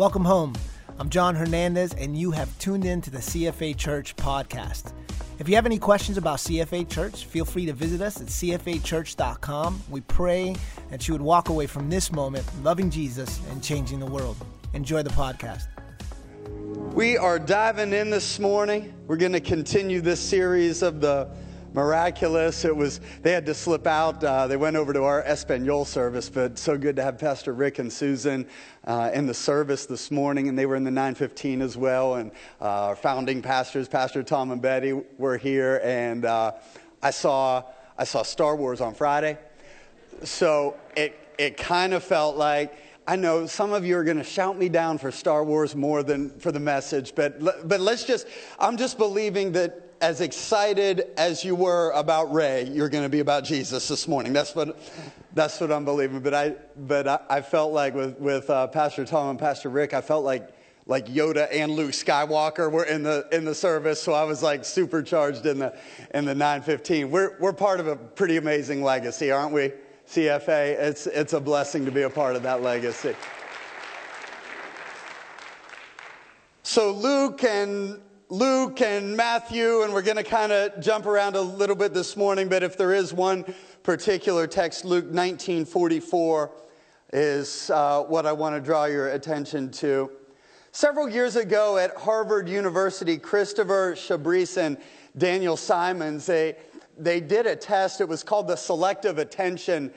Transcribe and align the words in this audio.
Welcome 0.00 0.24
home. 0.24 0.54
I'm 0.98 1.10
John 1.10 1.34
Hernandez, 1.34 1.92
and 1.92 2.16
you 2.16 2.30
have 2.30 2.58
tuned 2.58 2.86
in 2.86 3.02
to 3.02 3.10
the 3.10 3.18
CFA 3.18 3.76
Church 3.76 4.16
podcast. 4.16 4.94
If 5.38 5.46
you 5.46 5.56
have 5.56 5.66
any 5.66 5.78
questions 5.78 6.16
about 6.16 6.38
CFA 6.38 6.88
Church, 6.88 7.26
feel 7.26 7.44
free 7.44 7.66
to 7.66 7.74
visit 7.74 8.00
us 8.00 8.18
at 8.18 8.28
cfachurch.com. 8.28 9.82
We 9.90 10.00
pray 10.00 10.56
that 10.88 11.06
you 11.06 11.12
would 11.12 11.20
walk 11.20 11.50
away 11.50 11.66
from 11.66 11.90
this 11.90 12.10
moment 12.12 12.46
loving 12.62 12.88
Jesus 12.88 13.42
and 13.50 13.62
changing 13.62 14.00
the 14.00 14.06
world. 14.06 14.38
Enjoy 14.72 15.02
the 15.02 15.10
podcast. 15.10 15.66
We 16.94 17.18
are 17.18 17.38
diving 17.38 17.92
in 17.92 18.08
this 18.08 18.38
morning. 18.38 18.94
We're 19.06 19.18
going 19.18 19.32
to 19.32 19.40
continue 19.40 20.00
this 20.00 20.18
series 20.18 20.80
of 20.80 21.02
the 21.02 21.28
miraculous. 21.72 22.64
It 22.64 22.74
was 22.74 23.00
they 23.22 23.32
had 23.32 23.46
to 23.46 23.54
slip 23.54 23.86
out. 23.86 24.22
Uh, 24.22 24.46
they 24.46 24.56
went 24.56 24.76
over 24.76 24.92
to 24.92 25.02
our 25.04 25.22
Espanol 25.22 25.84
service, 25.84 26.28
but 26.28 26.58
so 26.58 26.76
good 26.76 26.96
to 26.96 27.02
have 27.02 27.18
Pastor 27.18 27.52
Rick 27.52 27.78
and 27.78 27.92
Susan 27.92 28.46
uh, 28.84 29.10
in 29.12 29.26
the 29.26 29.34
service 29.34 29.86
this 29.86 30.10
morning, 30.10 30.48
and 30.48 30.58
they 30.58 30.66
were 30.66 30.76
in 30.76 30.84
the 30.84 30.90
915 30.90 31.62
as 31.62 31.76
well. 31.76 32.16
And 32.16 32.30
uh, 32.60 32.86
our 32.86 32.96
founding 32.96 33.42
pastors, 33.42 33.88
Pastor 33.88 34.22
Tom 34.22 34.50
and 34.50 34.60
Betty, 34.60 34.92
were 35.18 35.36
here, 35.36 35.80
and 35.84 36.24
uh, 36.24 36.52
I 37.02 37.10
saw 37.10 37.64
I 37.98 38.04
saw 38.04 38.22
Star 38.22 38.56
Wars 38.56 38.80
on 38.80 38.94
Friday, 38.94 39.38
so 40.24 40.76
it 40.96 41.18
it 41.38 41.56
kind 41.56 41.94
of 41.94 42.02
felt 42.02 42.36
like. 42.36 42.76
I 43.10 43.16
know 43.16 43.44
some 43.44 43.72
of 43.72 43.84
you 43.84 43.96
are 43.96 44.04
going 44.04 44.18
to 44.18 44.22
shout 44.22 44.56
me 44.56 44.68
down 44.68 44.96
for 44.96 45.10
Star 45.10 45.42
Wars 45.42 45.74
more 45.74 46.04
than 46.04 46.30
for 46.38 46.52
the 46.52 46.60
message, 46.60 47.12
but, 47.16 47.40
but 47.68 47.80
let's 47.80 48.04
just, 48.04 48.24
I'm 48.56 48.76
just 48.76 48.98
believing 48.98 49.50
that 49.54 49.94
as 50.00 50.20
excited 50.20 51.08
as 51.16 51.44
you 51.44 51.56
were 51.56 51.90
about 51.90 52.32
Rey, 52.32 52.68
you're 52.68 52.88
going 52.88 53.02
to 53.02 53.08
be 53.08 53.18
about 53.18 53.42
Jesus 53.42 53.88
this 53.88 54.06
morning. 54.06 54.32
That's 54.32 54.54
what, 54.54 54.78
that's 55.34 55.60
what 55.60 55.72
I'm 55.72 55.84
believing. 55.84 56.20
But 56.20 56.34
I, 56.34 56.54
but 56.76 57.08
I, 57.08 57.18
I 57.28 57.40
felt 57.40 57.72
like 57.72 57.96
with, 57.96 58.16
with 58.20 58.48
uh, 58.48 58.68
Pastor 58.68 59.04
Tom 59.04 59.30
and 59.30 59.38
Pastor 59.40 59.70
Rick, 59.70 59.92
I 59.92 60.02
felt 60.02 60.24
like, 60.24 60.48
like 60.86 61.06
Yoda 61.06 61.48
and 61.50 61.72
Luke 61.72 61.90
Skywalker 61.90 62.70
were 62.70 62.84
in 62.84 63.02
the, 63.02 63.26
in 63.32 63.44
the 63.44 63.56
service. 63.56 64.00
So 64.00 64.12
I 64.12 64.22
was 64.22 64.40
like 64.40 64.64
supercharged 64.64 65.46
in 65.46 65.58
the, 65.58 65.76
in 66.14 66.26
the 66.26 66.34
915. 66.36 67.10
We're, 67.10 67.36
we're 67.40 67.54
part 67.54 67.80
of 67.80 67.88
a 67.88 67.96
pretty 67.96 68.36
amazing 68.36 68.84
legacy, 68.84 69.32
aren't 69.32 69.52
we? 69.52 69.72
CFA, 70.10 70.76
it's, 70.76 71.06
it's 71.06 71.34
a 71.34 71.40
blessing 71.40 71.84
to 71.84 71.92
be 71.92 72.02
a 72.02 72.10
part 72.10 72.34
of 72.34 72.42
that 72.42 72.62
legacy. 72.62 73.14
So 76.64 76.90
Luke 76.90 77.44
and 77.44 78.00
Luke 78.28 78.80
and 78.80 79.16
Matthew, 79.16 79.82
and 79.82 79.92
we're 79.92 80.02
going 80.02 80.16
to 80.16 80.24
kind 80.24 80.50
of 80.50 80.80
jump 80.80 81.06
around 81.06 81.36
a 81.36 81.40
little 81.40 81.76
bit 81.76 81.94
this 81.94 82.16
morning, 82.16 82.48
but 82.48 82.64
if 82.64 82.76
there 82.76 82.92
is 82.92 83.12
one 83.12 83.44
particular 83.84 84.48
text, 84.48 84.84
Luke 84.84 85.04
1944 85.04 86.50
is 87.12 87.70
uh, 87.70 88.02
what 88.02 88.26
I 88.26 88.32
want 88.32 88.56
to 88.56 88.60
draw 88.60 88.86
your 88.86 89.10
attention 89.10 89.70
to. 89.72 90.10
Several 90.72 91.08
years 91.08 91.36
ago 91.36 91.76
at 91.78 91.96
Harvard 91.96 92.48
University, 92.48 93.16
Christopher 93.16 93.94
Chabris 93.94 94.56
and 94.56 94.76
Daniel 95.16 95.56
Simons, 95.56 96.26
they, 96.26 96.56
they 96.98 97.20
did 97.20 97.46
a 97.46 97.56
test. 97.56 98.00
It 98.00 98.08
was 98.08 98.22
called 98.22 98.48
the 98.48 98.56
selective 98.56 99.18
attention 99.18 99.92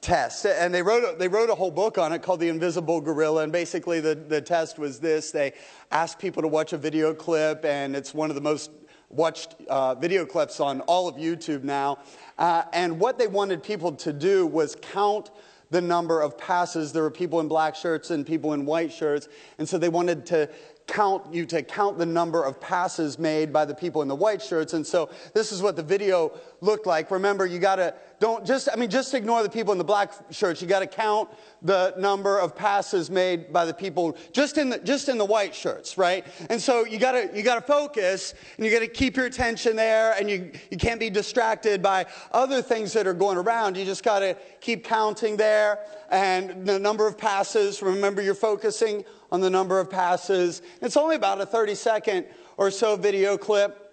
test. 0.00 0.44
And 0.46 0.72
they 0.72 0.82
wrote, 0.82 1.02
a, 1.02 1.16
they 1.16 1.28
wrote 1.28 1.50
a 1.50 1.54
whole 1.54 1.70
book 1.70 1.96
on 1.96 2.12
it 2.12 2.22
called 2.22 2.40
The 2.40 2.48
Invisible 2.48 3.00
Gorilla. 3.00 3.42
And 3.42 3.52
basically, 3.52 4.00
the, 4.00 4.14
the 4.14 4.40
test 4.40 4.78
was 4.78 5.00
this 5.00 5.30
they 5.30 5.54
asked 5.90 6.18
people 6.18 6.42
to 6.42 6.48
watch 6.48 6.72
a 6.72 6.78
video 6.78 7.14
clip, 7.14 7.64
and 7.64 7.96
it's 7.96 8.12
one 8.12 8.30
of 8.30 8.34
the 8.34 8.42
most 8.42 8.70
watched 9.08 9.54
uh, 9.68 9.94
video 9.94 10.26
clips 10.26 10.60
on 10.60 10.80
all 10.82 11.08
of 11.08 11.16
YouTube 11.16 11.62
now. 11.62 11.98
Uh, 12.38 12.64
and 12.72 12.98
what 12.98 13.18
they 13.18 13.26
wanted 13.26 13.62
people 13.62 13.92
to 13.92 14.12
do 14.12 14.46
was 14.46 14.76
count 14.80 15.30
the 15.70 15.80
number 15.80 16.20
of 16.20 16.36
passes. 16.36 16.92
There 16.92 17.02
were 17.02 17.10
people 17.10 17.40
in 17.40 17.48
black 17.48 17.74
shirts 17.74 18.10
and 18.10 18.26
people 18.26 18.52
in 18.52 18.66
white 18.66 18.92
shirts. 18.92 19.28
And 19.58 19.68
so 19.68 19.78
they 19.78 19.88
wanted 19.88 20.26
to 20.26 20.48
count 20.86 21.32
you 21.32 21.46
to 21.46 21.62
count 21.62 21.98
the 21.98 22.06
number 22.06 22.44
of 22.44 22.60
passes 22.60 23.18
made 23.18 23.52
by 23.52 23.64
the 23.64 23.74
people 23.74 24.02
in 24.02 24.08
the 24.08 24.14
white 24.14 24.42
shirts. 24.42 24.74
And 24.74 24.86
so 24.86 25.10
this 25.32 25.50
is 25.50 25.62
what 25.62 25.76
the 25.76 25.82
video 25.82 26.32
looked 26.60 26.86
like. 26.86 27.10
Remember, 27.10 27.46
you 27.46 27.58
got 27.58 27.76
to 27.76 27.94
don't 28.24 28.46
just 28.46 28.70
I 28.72 28.76
mean 28.76 28.88
just 28.88 29.12
ignore 29.12 29.42
the 29.42 29.50
people 29.50 29.72
in 29.72 29.76
the 29.76 29.84
black 29.84 30.14
shirts. 30.30 30.62
You 30.62 30.66
got 30.66 30.78
to 30.78 30.86
count 30.86 31.28
the 31.60 31.92
number 31.98 32.38
of 32.38 32.56
passes 32.56 33.10
made 33.10 33.52
by 33.52 33.66
the 33.66 33.74
people 33.74 34.16
just 34.32 34.56
in 34.56 34.70
the 34.70 34.78
just 34.78 35.10
in 35.10 35.18
the 35.18 35.24
white 35.26 35.54
shirts, 35.54 35.98
right? 35.98 36.24
And 36.48 36.58
so 36.58 36.86
you 36.86 36.98
got 36.98 37.12
to 37.12 37.30
you 37.36 37.42
got 37.42 37.56
to 37.56 37.60
focus 37.60 38.32
and 38.56 38.64
you 38.64 38.72
got 38.72 38.78
to 38.78 38.86
keep 38.86 39.18
your 39.18 39.26
attention 39.26 39.76
there 39.76 40.14
and 40.18 40.30
you 40.30 40.52
you 40.70 40.78
can't 40.78 40.98
be 40.98 41.10
distracted 41.10 41.82
by 41.82 42.06
other 42.32 42.62
things 42.62 42.94
that 42.94 43.06
are 43.06 43.12
going 43.12 43.36
around. 43.36 43.76
You 43.76 43.84
just 43.84 44.02
got 44.02 44.20
to 44.20 44.38
keep 44.58 44.84
counting 44.84 45.36
there 45.36 45.80
and 46.08 46.64
the 46.66 46.78
number 46.78 47.06
of 47.06 47.18
passes. 47.18 47.82
Remember 47.82 48.22
you're 48.22 48.34
focusing 48.34 49.04
on 49.32 49.42
the 49.42 49.50
number 49.50 49.78
of 49.78 49.90
passes. 49.90 50.62
It's 50.80 50.96
only 50.96 51.16
about 51.16 51.42
a 51.42 51.46
30 51.46 51.74
second 51.74 52.24
or 52.56 52.70
so 52.70 52.96
video 52.96 53.36
clip. 53.36 53.83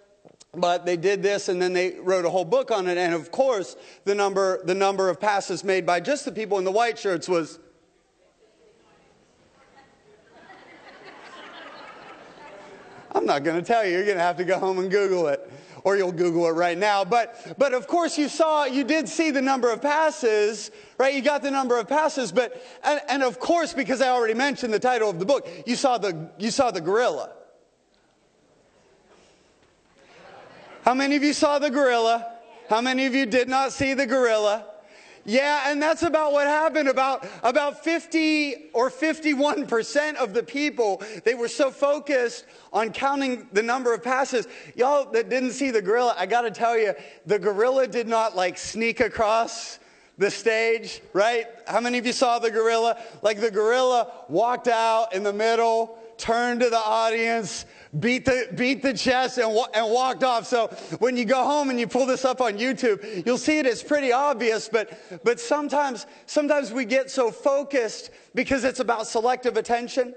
But 0.53 0.85
they 0.85 0.97
did 0.97 1.23
this 1.23 1.47
and 1.47 1.61
then 1.61 1.71
they 1.71 1.97
wrote 1.99 2.25
a 2.25 2.29
whole 2.29 2.43
book 2.43 2.71
on 2.71 2.89
it. 2.89 2.97
And 2.97 3.13
of 3.13 3.31
course, 3.31 3.77
the 4.03 4.13
number, 4.13 4.61
the 4.65 4.75
number 4.75 5.07
of 5.07 5.17
passes 5.19 5.63
made 5.63 5.85
by 5.85 6.01
just 6.01 6.25
the 6.25 6.31
people 6.31 6.57
in 6.57 6.65
the 6.65 6.71
white 6.71 6.99
shirts 6.99 7.29
was 7.29 7.57
I'm 13.15 13.25
not 13.25 13.45
going 13.45 13.55
to 13.55 13.65
tell 13.65 13.85
you. 13.85 13.93
You're 13.93 14.03
going 14.03 14.17
to 14.17 14.23
have 14.23 14.35
to 14.37 14.43
go 14.43 14.59
home 14.59 14.79
and 14.79 14.91
Google 14.91 15.27
it, 15.27 15.49
or 15.85 15.95
you'll 15.95 16.11
Google 16.11 16.45
it 16.47 16.51
right 16.51 16.77
now. 16.77 17.05
But, 17.05 17.55
but 17.57 17.73
of 17.73 17.87
course, 17.87 18.17
you 18.17 18.27
saw, 18.27 18.65
you 18.65 18.83
did 18.83 19.07
see 19.07 19.31
the 19.31 19.41
number 19.41 19.71
of 19.71 19.81
passes, 19.81 20.69
right? 20.97 21.15
You 21.15 21.21
got 21.21 21.43
the 21.43 21.51
number 21.51 21.79
of 21.79 21.87
passes, 21.87 22.33
but, 22.33 22.61
and, 22.83 22.99
and 23.07 23.23
of 23.23 23.39
course, 23.39 23.73
because 23.73 24.01
I 24.01 24.09
already 24.09 24.33
mentioned 24.33 24.73
the 24.73 24.79
title 24.79 25.09
of 25.09 25.17
the 25.17 25.25
book, 25.25 25.47
you 25.65 25.77
saw 25.77 25.97
the, 25.97 26.29
you 26.37 26.51
saw 26.51 26.71
the 26.71 26.81
gorilla. 26.81 27.35
How 30.91 30.95
many 30.95 31.15
of 31.15 31.23
you 31.23 31.31
saw 31.31 31.57
the 31.57 31.69
gorilla? 31.69 32.33
How 32.69 32.81
many 32.81 33.05
of 33.05 33.15
you 33.15 33.25
did 33.25 33.47
not 33.47 33.71
see 33.71 33.93
the 33.93 34.05
gorilla? 34.05 34.65
Yeah, 35.23 35.71
and 35.71 35.81
that's 35.81 36.03
about 36.03 36.33
what 36.33 36.47
happened. 36.47 36.89
About, 36.89 37.25
about 37.43 37.81
50 37.81 38.71
or 38.73 38.89
51% 38.91 40.15
of 40.15 40.33
the 40.33 40.43
people, 40.43 41.01
they 41.23 41.33
were 41.33 41.47
so 41.47 41.71
focused 41.71 42.43
on 42.73 42.91
counting 42.91 43.47
the 43.53 43.63
number 43.63 43.93
of 43.93 44.03
passes. 44.03 44.49
Y'all 44.75 45.09
that 45.13 45.29
didn't 45.29 45.51
see 45.51 45.71
the 45.71 45.81
gorilla, 45.81 46.13
I 46.17 46.25
gotta 46.25 46.51
tell 46.51 46.77
you, 46.77 46.93
the 47.25 47.39
gorilla 47.39 47.87
did 47.87 48.09
not 48.09 48.35
like 48.35 48.57
sneak 48.57 48.99
across 48.99 49.79
the 50.17 50.29
stage, 50.29 51.01
right? 51.13 51.45
How 51.67 51.79
many 51.79 51.99
of 51.99 52.05
you 52.05 52.11
saw 52.11 52.37
the 52.37 52.51
gorilla? 52.51 52.97
Like 53.21 53.39
the 53.39 53.49
gorilla 53.49 54.11
walked 54.27 54.67
out 54.67 55.13
in 55.15 55.23
the 55.23 55.31
middle, 55.31 55.97
turned 56.21 56.61
to 56.61 56.69
the 56.69 56.77
audience, 56.77 57.65
beat 57.99 58.25
the, 58.25 58.47
beat 58.55 58.81
the 58.81 58.93
chest 58.93 59.39
and, 59.39 59.57
and 59.73 59.91
walked 59.91 60.23
off. 60.23 60.45
So 60.45 60.67
when 60.99 61.17
you 61.17 61.25
go 61.25 61.43
home 61.43 61.69
and 61.69 61.79
you 61.79 61.87
pull 61.87 62.05
this 62.05 62.23
up 62.23 62.39
on 62.39 62.53
YouTube, 62.53 63.25
you'll 63.25 63.39
see 63.39 63.57
it. 63.57 63.65
It's 63.65 63.83
pretty 63.83 64.13
obvious, 64.13 64.69
but, 64.69 65.23
but 65.23 65.39
sometimes, 65.39 66.05
sometimes 66.27 66.71
we 66.71 66.85
get 66.85 67.09
so 67.09 67.31
focused 67.31 68.11
because 68.35 68.63
it's 68.63 68.79
about 68.79 69.07
selective 69.07 69.57
attention. 69.57 70.13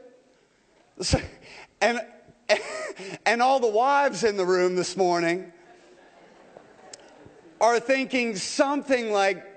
And, 1.80 2.00
and 3.26 3.42
all 3.42 3.58
the 3.58 3.68
wives 3.68 4.22
in 4.22 4.36
the 4.36 4.46
room 4.46 4.76
this 4.76 4.96
morning 4.96 5.52
are 7.60 7.80
thinking 7.80 8.36
something 8.36 9.10
like, 9.10 9.53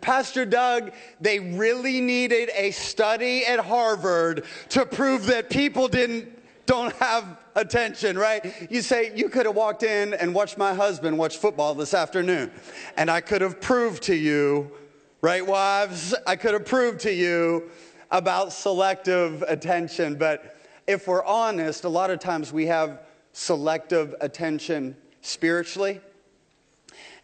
Pastor 0.00 0.44
Doug, 0.44 0.92
they 1.20 1.38
really 1.40 2.00
needed 2.00 2.50
a 2.54 2.70
study 2.72 3.46
at 3.46 3.58
Harvard 3.58 4.44
to 4.70 4.84
prove 4.84 5.26
that 5.26 5.50
people 5.50 5.88
didn't 5.88 6.32
don't 6.66 6.92
have 6.96 7.38
attention, 7.54 8.18
right? 8.18 8.70
You 8.70 8.82
say, 8.82 9.12
You 9.14 9.28
could 9.28 9.46
have 9.46 9.54
walked 9.54 9.82
in 9.82 10.14
and 10.14 10.34
watched 10.34 10.58
my 10.58 10.74
husband 10.74 11.16
watch 11.16 11.38
football 11.38 11.74
this 11.74 11.94
afternoon, 11.94 12.50
and 12.96 13.10
I 13.10 13.20
could 13.20 13.40
have 13.40 13.60
proved 13.60 14.02
to 14.04 14.14
you, 14.14 14.70
right, 15.20 15.46
wives? 15.46 16.14
I 16.26 16.36
could 16.36 16.52
have 16.52 16.66
proved 16.66 17.00
to 17.00 17.12
you 17.12 17.70
about 18.10 18.52
selective 18.52 19.42
attention. 19.42 20.16
But 20.16 20.56
if 20.86 21.08
we're 21.08 21.24
honest, 21.24 21.84
a 21.84 21.88
lot 21.88 22.10
of 22.10 22.20
times 22.20 22.52
we 22.52 22.66
have 22.66 23.00
selective 23.32 24.14
attention 24.20 24.96
spiritually. 25.20 26.00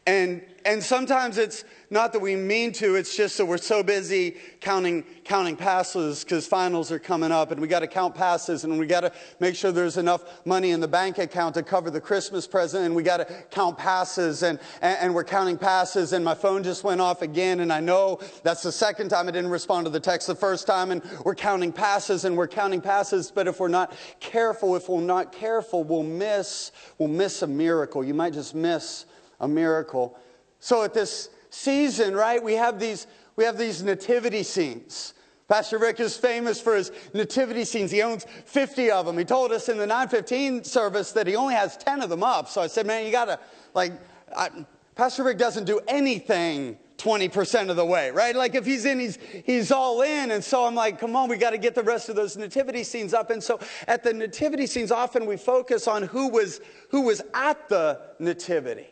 And, 0.05 0.43
and 0.65 0.83
sometimes 0.83 1.39
it's 1.39 1.65
not 1.89 2.13
that 2.13 2.19
we 2.19 2.35
mean 2.35 2.73
to, 2.73 2.97
it's 2.97 3.17
just 3.17 3.37
that 3.37 3.47
we're 3.47 3.59
so 3.59 3.85
busy 3.85 4.37
counting, 4.61 5.05
counting 5.25 5.55
passes 5.55 6.25
because 6.25 6.45
finals 6.45 6.91
are 6.91 6.99
coming 6.99 7.31
up 7.31 7.53
and 7.53 7.61
we 7.61 7.69
got 7.69 7.81
to 7.81 7.87
count 7.87 8.15
passes 8.15 8.65
and 8.65 8.79
we 8.81 8.87
got 8.87 9.03
to 9.03 9.13
make 9.39 9.55
sure 9.55 9.71
there's 9.71 9.99
enough 9.99 10.45
money 10.45 10.71
in 10.71 10.81
the 10.81 10.89
bank 10.89 11.19
account 11.19 11.55
to 11.55 11.63
cover 11.63 11.89
the 11.89 12.01
Christmas 12.01 12.49
present 12.49 12.85
and 12.85 12.97
we 12.97 13.05
got 13.05 13.19
to 13.19 13.27
count 13.53 13.79
passes 13.79 14.43
and, 14.43 14.59
and, 14.81 14.99
and 15.01 15.15
we're 15.15 15.23
counting 15.23 15.57
passes 15.57 16.13
and 16.13 16.25
my 16.25 16.35
phone 16.35 16.65
just 16.65 16.83
went 16.83 17.01
off 17.01 17.23
again 17.23 17.61
and 17.61 17.73
I 17.73 17.79
know 17.79 18.19
that's 18.43 18.63
the 18.63 18.73
second 18.73 19.11
time 19.11 19.29
I 19.29 19.31
didn't 19.31 19.51
respond 19.51 19.85
to 19.85 19.91
the 19.91 20.01
text 20.01 20.27
the 20.27 20.35
first 20.35 20.67
time 20.67 20.91
and 20.91 21.03
we're 21.25 21.37
counting 21.37 21.73
passes 21.73 22.25
and 22.25 22.37
we're 22.37 22.49
counting 22.49 22.81
passes 22.81 23.31
but 23.31 23.47
if 23.47 23.61
we're 23.61 23.69
not 23.69 23.95
careful, 24.19 24.75
if 24.75 24.89
we're 24.89 25.01
not 25.01 25.31
careful, 25.31 25.85
we'll 25.85 26.03
miss, 26.03 26.73
we'll 26.99 27.09
miss 27.09 27.43
a 27.43 27.47
miracle. 27.47 28.03
You 28.03 28.15
might 28.15 28.33
just 28.33 28.55
miss 28.55 29.05
a 29.43 29.49
miracle. 29.49 30.19
So 30.61 30.83
at 30.83 30.95
this 30.95 31.29
season, 31.51 32.15
right, 32.15 32.43
we 32.43 32.55
have 32.55 32.81
these, 32.81 33.07
we 33.37 33.45
have 33.45 33.59
these 33.59 33.83
nativity 33.83 34.43
scenes. 34.43 35.15
Pastor 35.49 35.77
Rick 35.77 36.01
is 36.01 36.17
famous 36.17 36.61
for 36.61 36.77
his 36.77 36.93
nativity 37.13 37.65
scenes. 37.65 37.91
He 37.91 38.01
owns 38.01 38.25
50 38.47 38.91
of 38.91 39.05
them. 39.05 39.19
He 39.19 39.25
told 39.25 39.53
us 39.53 39.69
in 39.69 39.77
the 39.77 39.87
915 39.87 40.65
service 40.65 41.13
that 41.13 41.27
he 41.27 41.37
only 41.37 41.55
has 41.55 41.77
10 41.77 42.01
of 42.01 42.09
them 42.09 42.23
up. 42.23 42.49
So 42.49 42.63
I 42.63 42.69
said, 42.69 42.87
man, 42.87 43.05
you 43.05 43.13
got 43.13 43.27
to, 43.27 43.39
like, 43.75 43.93
I, 44.35 44.49
Pastor 44.95 45.25
Rick 45.25 45.37
doesn't 45.37 45.65
do 45.65 45.81
anything 45.89 46.79
20% 46.97 47.69
of 47.69 47.77
the 47.77 47.85
way, 47.85 48.11
right? 48.13 48.37
Like 48.37 48.55
if 48.55 48.65
he's 48.65 48.85
in, 48.85 49.01
he's, 49.01 49.19
he's 49.45 49.73
all 49.73 50.03
in. 50.03 50.31
And 50.31 50.43
so 50.43 50.65
I'm 50.65 50.75
like, 50.75 51.01
come 51.01 51.17
on, 51.17 51.29
we 51.29 51.37
got 51.37 51.51
to 51.51 51.59
get 51.59 51.75
the 51.75 51.83
rest 51.83 52.09
of 52.09 52.17
those 52.17 52.37
nativity 52.37 52.85
scenes 52.85 53.13
up. 53.13 53.31
And 53.31 53.43
so 53.43 53.59
at 53.89 54.05
the 54.05 54.13
nativity 54.13 54.67
scenes, 54.67 54.93
often 54.93 55.27
we 55.27 55.37
focus 55.37 55.89
on 55.89 56.05
who 56.05 56.29
was, 56.29 56.61
who 56.91 57.03
was 57.03 57.21
at 57.35 57.69
the 57.69 58.01
nativity. 58.21 58.87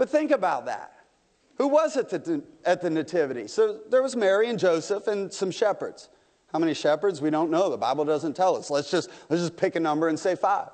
But 0.00 0.08
think 0.08 0.30
about 0.30 0.64
that. 0.64 0.94
Who 1.58 1.68
was 1.68 1.98
at 1.98 2.08
the, 2.08 2.42
at 2.64 2.80
the 2.80 2.88
nativity? 2.88 3.46
So 3.48 3.80
there 3.90 4.02
was 4.02 4.16
Mary 4.16 4.48
and 4.48 4.58
Joseph 4.58 5.08
and 5.08 5.30
some 5.30 5.50
shepherds. 5.50 6.08
How 6.50 6.58
many 6.58 6.72
shepherds? 6.72 7.20
We 7.20 7.28
don't 7.28 7.50
know. 7.50 7.68
The 7.68 7.76
Bible 7.76 8.06
doesn't 8.06 8.34
tell 8.34 8.56
us. 8.56 8.70
Let's 8.70 8.90
just, 8.90 9.10
let's 9.28 9.42
just 9.42 9.58
pick 9.58 9.76
a 9.76 9.80
number 9.80 10.08
and 10.08 10.18
say 10.18 10.36
five. 10.36 10.70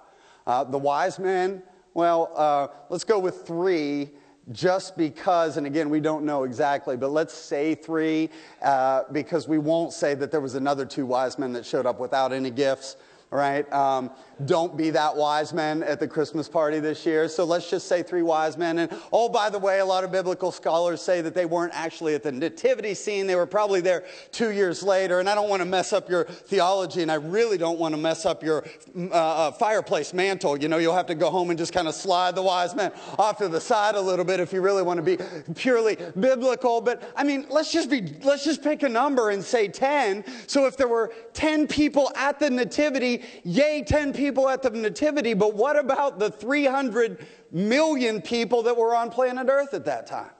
Uh, 0.46 0.62
the 0.62 0.78
wise 0.78 1.18
men, 1.18 1.64
well, 1.92 2.30
uh, 2.36 2.68
let's 2.88 3.02
go 3.02 3.18
with 3.18 3.44
three 3.44 4.10
just 4.52 4.96
because, 4.96 5.56
and 5.56 5.66
again, 5.66 5.90
we 5.90 5.98
don't 5.98 6.24
know 6.24 6.44
exactly, 6.44 6.96
but 6.96 7.10
let's 7.10 7.34
say 7.34 7.74
three 7.74 8.30
uh, 8.62 9.02
because 9.10 9.48
we 9.48 9.58
won't 9.58 9.92
say 9.92 10.14
that 10.14 10.30
there 10.30 10.40
was 10.40 10.54
another 10.54 10.86
two 10.86 11.04
wise 11.04 11.36
men 11.36 11.52
that 11.54 11.66
showed 11.66 11.84
up 11.84 11.98
without 11.98 12.32
any 12.32 12.52
gifts 12.52 12.94
right? 13.36 13.70
Um, 13.72 14.10
don't 14.44 14.76
be 14.76 14.90
that 14.90 15.16
wise 15.16 15.52
man 15.52 15.82
at 15.82 16.00
the 16.00 16.08
Christmas 16.08 16.48
party 16.48 16.78
this 16.78 17.06
year. 17.06 17.28
So 17.28 17.44
let's 17.44 17.70
just 17.70 17.86
say 17.86 18.02
three 18.02 18.22
wise 18.22 18.56
men. 18.58 18.78
And 18.78 18.94
oh, 19.12 19.28
by 19.28 19.48
the 19.48 19.58
way, 19.58 19.78
a 19.78 19.84
lot 19.84 20.04
of 20.04 20.12
biblical 20.12 20.50
scholars 20.50 21.00
say 21.00 21.20
that 21.20 21.34
they 21.34 21.46
weren't 21.46 21.72
actually 21.74 22.14
at 22.14 22.22
the 22.22 22.32
nativity 22.32 22.94
scene. 22.94 23.26
They 23.26 23.34
were 23.34 23.46
probably 23.46 23.80
there 23.80 24.04
two 24.32 24.50
years 24.50 24.82
later. 24.82 25.20
And 25.20 25.28
I 25.28 25.34
don't 25.34 25.48
want 25.48 25.60
to 25.60 25.66
mess 25.66 25.92
up 25.92 26.08
your 26.08 26.24
theology, 26.24 27.02
and 27.02 27.10
I 27.10 27.16
really 27.16 27.56
don't 27.56 27.78
want 27.78 27.94
to 27.94 28.00
mess 28.00 28.26
up 28.26 28.42
your 28.42 28.64
uh, 28.96 29.12
uh, 29.12 29.52
fireplace 29.52 30.12
mantel. 30.12 30.60
You 30.60 30.68
know, 30.68 30.78
you'll 30.78 30.94
have 30.94 31.06
to 31.06 31.14
go 31.14 31.30
home 31.30 31.50
and 31.50 31.58
just 31.58 31.72
kind 31.72 31.88
of 31.88 31.94
slide 31.94 32.34
the 32.34 32.42
wise 32.42 32.74
men 32.74 32.92
off 33.18 33.38
to 33.38 33.48
the 33.48 33.60
side 33.60 33.94
a 33.94 34.00
little 34.00 34.24
bit 34.24 34.40
if 34.40 34.52
you 34.52 34.60
really 34.60 34.82
want 34.82 34.98
to 34.98 35.02
be 35.02 35.18
purely 35.54 35.96
biblical. 36.18 36.80
But 36.80 37.10
I 37.16 37.24
mean, 37.24 37.46
let's 37.50 37.72
just 37.72 37.90
be, 37.90 38.14
let's 38.22 38.44
just 38.44 38.62
pick 38.62 38.82
a 38.82 38.88
number 38.88 39.30
and 39.30 39.42
say 39.42 39.68
10. 39.68 40.24
So 40.46 40.66
if 40.66 40.76
there 40.76 40.88
were 40.88 41.12
10 41.34 41.66
people 41.66 42.10
at 42.16 42.38
the 42.38 42.50
nativity, 42.50 43.22
yay, 43.44 43.82
10 43.86 44.12
people 44.12 44.48
at 44.48 44.62
the 44.62 44.70
Nativity, 44.70 45.34
but 45.34 45.54
what 45.54 45.78
about 45.78 46.18
the 46.18 46.30
300 46.30 47.26
million 47.50 48.20
people 48.20 48.62
that 48.62 48.76
were 48.76 48.94
on 48.94 49.10
planet 49.10 49.48
Earth 49.48 49.74
at 49.74 49.84
that 49.84 50.06
time? 50.06 50.30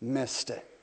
missed 0.00 0.50
it. 0.50 0.73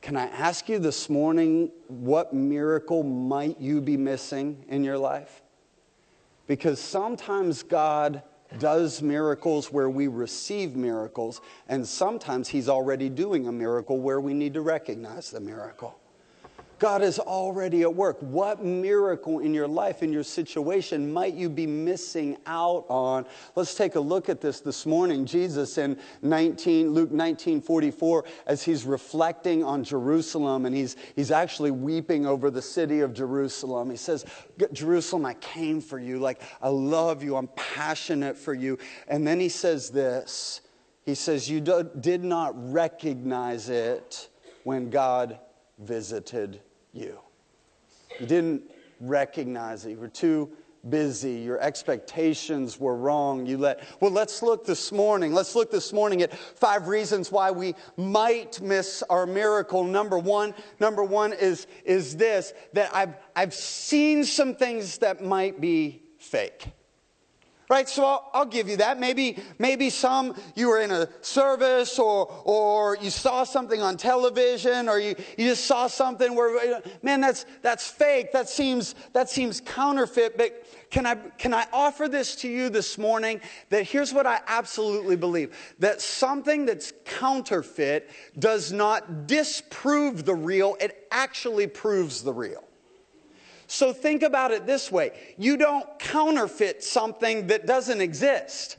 Can 0.00 0.16
I 0.16 0.26
ask 0.26 0.68
you 0.68 0.78
this 0.78 1.10
morning, 1.10 1.70
what 1.88 2.32
miracle 2.32 3.02
might 3.02 3.60
you 3.60 3.80
be 3.80 3.96
missing 3.96 4.64
in 4.68 4.84
your 4.84 4.98
life? 4.98 5.42
Because 6.46 6.80
sometimes 6.80 7.62
God 7.62 8.22
does 8.58 9.02
miracles 9.02 9.70
where 9.70 9.90
we 9.90 10.06
receive 10.06 10.74
miracles, 10.76 11.40
and 11.68 11.86
sometimes 11.86 12.48
He's 12.48 12.68
already 12.68 13.08
doing 13.08 13.48
a 13.48 13.52
miracle 13.52 13.98
where 13.98 14.20
we 14.20 14.32
need 14.32 14.54
to 14.54 14.62
recognize 14.62 15.30
the 15.30 15.40
miracle. 15.40 15.98
God 16.78 17.02
is 17.02 17.18
already 17.18 17.82
at 17.82 17.92
work. 17.92 18.18
What 18.20 18.64
miracle 18.64 19.40
in 19.40 19.52
your 19.52 19.66
life, 19.66 20.02
in 20.02 20.12
your 20.12 20.22
situation, 20.22 21.12
might 21.12 21.34
you 21.34 21.48
be 21.48 21.66
missing 21.66 22.36
out 22.46 22.86
on? 22.88 23.26
Let's 23.56 23.74
take 23.74 23.96
a 23.96 24.00
look 24.00 24.28
at 24.28 24.40
this 24.40 24.60
this 24.60 24.86
morning. 24.86 25.26
Jesus 25.26 25.76
in 25.78 25.98
19, 26.22 26.90
Luke 26.90 27.10
19 27.10 27.60
44, 27.60 28.24
as 28.46 28.62
he's 28.62 28.84
reflecting 28.84 29.64
on 29.64 29.82
Jerusalem 29.82 30.66
and 30.66 30.74
he's, 30.74 30.96
he's 31.16 31.32
actually 31.32 31.72
weeping 31.72 32.26
over 32.26 32.50
the 32.50 32.62
city 32.62 33.00
of 33.00 33.12
Jerusalem. 33.12 33.90
He 33.90 33.96
says, 33.96 34.24
Jerusalem, 34.72 35.26
I 35.26 35.34
came 35.34 35.80
for 35.80 35.98
you. 35.98 36.18
Like, 36.18 36.42
I 36.62 36.68
love 36.68 37.22
you. 37.24 37.36
I'm 37.36 37.48
passionate 37.56 38.36
for 38.38 38.54
you. 38.54 38.78
And 39.08 39.26
then 39.26 39.40
he 39.40 39.48
says 39.48 39.90
this 39.90 40.60
He 41.04 41.16
says, 41.16 41.50
You 41.50 41.60
did 41.60 42.22
not 42.22 42.52
recognize 42.72 43.68
it 43.68 44.28
when 44.62 44.90
God 44.90 45.40
visited 45.78 46.60
you. 46.92 47.18
You 48.20 48.26
didn't 48.26 48.62
recognize 49.00 49.86
it. 49.86 49.90
You 49.90 49.98
were 49.98 50.08
too 50.08 50.50
busy. 50.88 51.34
Your 51.34 51.60
expectations 51.60 52.78
were 52.78 52.96
wrong. 52.96 53.46
You 53.46 53.58
let, 53.58 53.84
well, 54.00 54.10
let's 54.10 54.42
look 54.42 54.64
this 54.64 54.92
morning. 54.92 55.32
Let's 55.32 55.54
look 55.54 55.70
this 55.70 55.92
morning 55.92 56.22
at 56.22 56.36
five 56.36 56.88
reasons 56.88 57.30
why 57.30 57.50
we 57.50 57.74
might 57.96 58.60
miss 58.60 59.02
our 59.10 59.26
miracle. 59.26 59.84
Number 59.84 60.18
one, 60.18 60.54
number 60.80 61.04
one 61.04 61.32
is, 61.32 61.66
is 61.84 62.16
this, 62.16 62.54
that 62.72 62.94
I've, 62.94 63.14
I've 63.34 63.54
seen 63.54 64.24
some 64.24 64.54
things 64.54 64.98
that 64.98 65.22
might 65.22 65.60
be 65.60 66.02
fake 66.18 66.68
right? 67.68 67.88
So 67.88 68.04
I'll, 68.04 68.30
I'll, 68.32 68.48
give 68.48 68.68
you 68.68 68.78
that. 68.78 68.98
Maybe, 68.98 69.38
maybe 69.58 69.90
some 69.90 70.34
you 70.54 70.68
were 70.68 70.80
in 70.80 70.90
a 70.90 71.08
service 71.20 71.98
or, 71.98 72.26
or 72.44 72.96
you 73.00 73.10
saw 73.10 73.44
something 73.44 73.82
on 73.82 73.96
television 73.96 74.88
or 74.88 74.98
you, 74.98 75.14
you 75.36 75.50
just 75.50 75.66
saw 75.66 75.86
something 75.86 76.34
where, 76.34 76.82
man, 77.02 77.20
that's, 77.20 77.44
that's 77.60 77.86
fake. 77.86 78.32
That 78.32 78.48
seems, 78.48 78.94
that 79.12 79.28
seems 79.28 79.60
counterfeit. 79.60 80.38
But 80.38 80.66
can 80.90 81.04
I, 81.04 81.16
can 81.36 81.52
I 81.52 81.66
offer 81.72 82.08
this 82.08 82.36
to 82.36 82.48
you 82.48 82.70
this 82.70 82.96
morning 82.96 83.40
that 83.68 83.82
here's 83.82 84.14
what 84.14 84.26
I 84.26 84.40
absolutely 84.46 85.16
believe 85.16 85.54
that 85.78 86.00
something 86.00 86.64
that's 86.64 86.92
counterfeit 87.04 88.10
does 88.38 88.72
not 88.72 89.26
disprove 89.26 90.24
the 90.24 90.34
real, 90.34 90.76
it 90.80 91.06
actually 91.10 91.66
proves 91.66 92.22
the 92.22 92.32
real. 92.32 92.67
So 93.68 93.92
think 93.92 94.22
about 94.22 94.50
it 94.50 94.66
this 94.66 94.90
way 94.90 95.12
you 95.36 95.56
don't 95.56 95.86
counterfeit 95.98 96.82
something 96.82 97.46
that 97.46 97.66
doesn't 97.66 98.00
exist. 98.00 98.78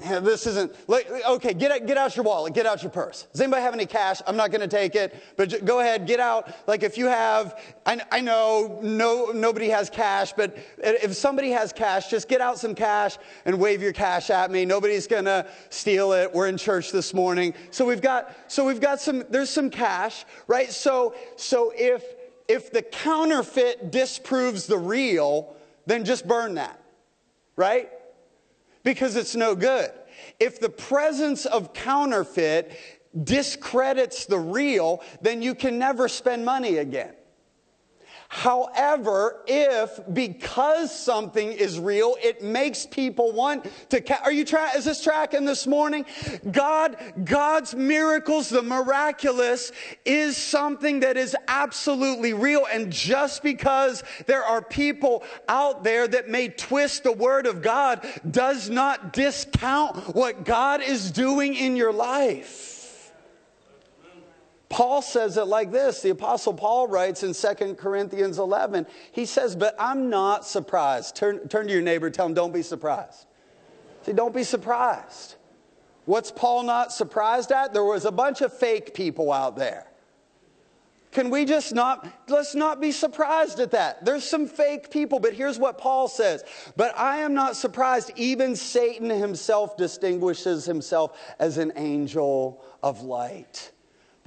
This 0.00 0.46
isn't, 0.46 0.72
okay, 0.88 1.54
get 1.54 1.72
out, 1.72 1.86
get 1.86 1.98
out 1.98 2.14
your 2.14 2.24
wallet, 2.24 2.54
get 2.54 2.66
out 2.66 2.82
your 2.82 2.90
purse. 2.90 3.26
Does 3.32 3.40
anybody 3.40 3.62
have 3.62 3.74
any 3.74 3.86
cash? 3.86 4.20
I'm 4.28 4.36
not 4.36 4.52
going 4.52 4.60
to 4.60 4.68
take 4.68 4.94
it, 4.94 5.20
but 5.36 5.64
go 5.64 5.80
ahead, 5.80 6.06
get 6.06 6.20
out. 6.20 6.54
Like 6.68 6.84
if 6.84 6.96
you 6.96 7.06
have, 7.06 7.60
I, 7.84 8.00
I 8.12 8.20
know 8.20 8.78
no, 8.80 9.32
nobody 9.34 9.68
has 9.70 9.90
cash, 9.90 10.32
but 10.34 10.56
if 10.78 11.16
somebody 11.16 11.50
has 11.50 11.72
cash, 11.72 12.10
just 12.10 12.28
get 12.28 12.40
out 12.40 12.58
some 12.60 12.76
cash 12.76 13.18
and 13.44 13.58
wave 13.58 13.82
your 13.82 13.92
cash 13.92 14.30
at 14.30 14.52
me. 14.52 14.64
Nobody's 14.64 15.08
going 15.08 15.24
to 15.24 15.46
steal 15.70 16.12
it. 16.12 16.32
We're 16.32 16.46
in 16.46 16.58
church 16.58 16.92
this 16.92 17.12
morning. 17.12 17.52
So 17.72 17.84
we've 17.84 18.02
got, 18.02 18.36
so 18.46 18.64
we've 18.64 18.80
got 18.80 19.00
some, 19.00 19.24
there's 19.30 19.50
some 19.50 19.68
cash, 19.68 20.24
right? 20.46 20.70
So, 20.70 21.14
so 21.36 21.72
if, 21.74 22.04
if 22.48 22.72
the 22.72 22.82
counterfeit 22.82 23.90
disproves 23.90 24.66
the 24.66 24.78
real, 24.78 25.54
then 25.86 26.04
just 26.04 26.26
burn 26.26 26.54
that, 26.54 26.80
right? 27.56 27.90
Because 28.82 29.16
it's 29.16 29.36
no 29.36 29.54
good. 29.54 29.90
If 30.40 30.58
the 30.58 30.70
presence 30.70 31.46
of 31.46 31.72
counterfeit 31.74 32.72
discredits 33.24 34.26
the 34.26 34.38
real, 34.38 35.02
then 35.20 35.42
you 35.42 35.54
can 35.54 35.78
never 35.78 36.08
spend 36.08 36.44
money 36.44 36.78
again. 36.78 37.14
However, 38.30 39.42
if 39.46 39.98
because 40.12 40.96
something 40.96 41.50
is 41.50 41.80
real, 41.80 42.14
it 42.22 42.42
makes 42.42 42.84
people 42.84 43.32
want 43.32 43.66
to. 43.88 44.02
Ca- 44.02 44.20
Are 44.22 44.30
you 44.30 44.44
trying, 44.44 44.76
Is 44.76 44.84
this 44.84 45.02
tracking 45.02 45.46
this 45.46 45.66
morning? 45.66 46.04
God, 46.52 46.98
God's 47.24 47.74
miracles, 47.74 48.50
the 48.50 48.60
miraculous, 48.60 49.72
is 50.04 50.36
something 50.36 51.00
that 51.00 51.16
is 51.16 51.34
absolutely 51.48 52.34
real. 52.34 52.66
And 52.70 52.92
just 52.92 53.42
because 53.42 54.04
there 54.26 54.44
are 54.44 54.60
people 54.60 55.24
out 55.48 55.82
there 55.82 56.06
that 56.06 56.28
may 56.28 56.48
twist 56.48 57.04
the 57.04 57.12
word 57.12 57.46
of 57.46 57.62
God, 57.62 58.06
does 58.30 58.68
not 58.68 59.14
discount 59.14 60.14
what 60.14 60.44
God 60.44 60.82
is 60.82 61.10
doing 61.10 61.54
in 61.54 61.76
your 61.76 61.94
life. 61.94 62.77
Paul 64.68 65.00
says 65.00 65.36
it 65.38 65.46
like 65.46 65.70
this. 65.70 66.02
The 66.02 66.10
Apostle 66.10 66.52
Paul 66.52 66.88
writes 66.88 67.22
in 67.22 67.32
2 67.32 67.74
Corinthians 67.74 68.38
11, 68.38 68.86
he 69.12 69.24
says, 69.24 69.56
But 69.56 69.74
I'm 69.78 70.10
not 70.10 70.44
surprised. 70.46 71.16
Turn, 71.16 71.48
turn 71.48 71.66
to 71.68 71.72
your 71.72 71.82
neighbor, 71.82 72.10
tell 72.10 72.26
him, 72.26 72.34
Don't 72.34 72.52
be 72.52 72.62
surprised. 72.62 73.26
See, 74.02 74.12
don't 74.12 74.34
be 74.34 74.44
surprised. 74.44 75.36
What's 76.04 76.30
Paul 76.30 76.62
not 76.62 76.92
surprised 76.92 77.52
at? 77.52 77.72
There 77.72 77.84
was 77.84 78.04
a 78.04 78.12
bunch 78.12 78.40
of 78.40 78.56
fake 78.56 78.94
people 78.94 79.32
out 79.32 79.56
there. 79.56 79.86
Can 81.10 81.30
we 81.30 81.46
just 81.46 81.74
not, 81.74 82.06
let's 82.28 82.54
not 82.54 82.80
be 82.80 82.92
surprised 82.92 83.60
at 83.60 83.70
that. 83.70 84.04
There's 84.04 84.24
some 84.24 84.46
fake 84.46 84.90
people, 84.90 85.20
but 85.20 85.32
here's 85.32 85.58
what 85.58 85.78
Paul 85.78 86.06
says. 86.06 86.44
But 86.76 86.96
I 86.98 87.18
am 87.18 87.34
not 87.34 87.56
surprised. 87.56 88.12
Even 88.16 88.54
Satan 88.54 89.08
himself 89.08 89.76
distinguishes 89.76 90.66
himself 90.66 91.18
as 91.38 91.56
an 91.56 91.72
angel 91.76 92.62
of 92.82 93.02
light. 93.02 93.72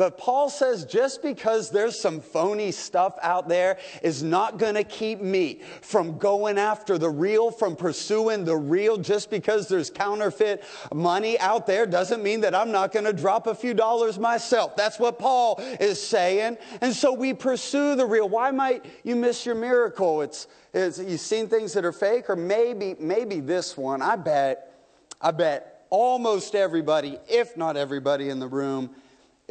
But 0.01 0.17
Paul 0.17 0.50
says 0.50 0.86
just 0.86 1.22
because 1.22 1.70
there's 1.70 1.96
some 1.96 2.22
phony 2.22 2.72
stuff 2.72 3.20
out 3.22 3.48
there 3.48 3.77
is 4.01 4.24
not 4.24 4.58
going 4.58 4.74
to 4.74 4.84
keep 4.84 5.22
me 5.22 5.62
from 5.81 6.17
going 6.17 6.58
after 6.58 6.98
the 6.98 7.12
real, 7.12 7.51
from 7.51 7.75
pursuing 7.75 8.43
the 8.43 8.58
real. 8.58 8.98
Just 8.98 9.29
because 9.29 9.67
there's 9.67 9.91
counterfeit 9.91 10.63
money 10.91 11.38
out 11.38 11.67
there 11.67 11.86
doesn't 11.86 12.24
mean 12.24 12.41
that 12.41 12.55
I'm 12.55 12.72
not 12.72 12.91
going 12.91 13.05
to 13.05 13.13
drop 13.13 13.46
a 13.46 13.53
few 13.53 13.75
dollars 13.75 14.17
myself. 14.17 14.75
That's 14.75 14.98
what 14.98 15.20
Paul 15.20 15.60
is 15.79 16.01
saying. 16.01 16.58
And 16.81 16.96
so 16.96 17.13
we 17.13 17.36
pursue 17.36 17.93
the 17.93 18.08
real. 18.08 18.27
Why 18.27 18.50
might 18.50 18.84
you 19.03 19.15
miss 19.15 19.46
your 19.46 19.53
miracle? 19.53 20.24
It's, 20.24 20.48
it's 20.74 20.98
you've 20.98 21.20
seen 21.20 21.48
things 21.48 21.74
that 21.74 21.86
are 21.86 21.91
fake, 21.91 22.27
or 22.27 22.36
maybe, 22.36 22.96
maybe 23.00 23.39
this 23.39 23.77
one. 23.77 24.01
I 24.01 24.15
bet, 24.15 24.81
I 25.22 25.29
bet 25.29 25.86
almost 25.91 26.55
everybody, 26.55 27.20
if 27.29 27.55
not 27.55 27.77
everybody 27.77 28.29
in 28.29 28.39
the 28.39 28.48
room, 28.48 28.89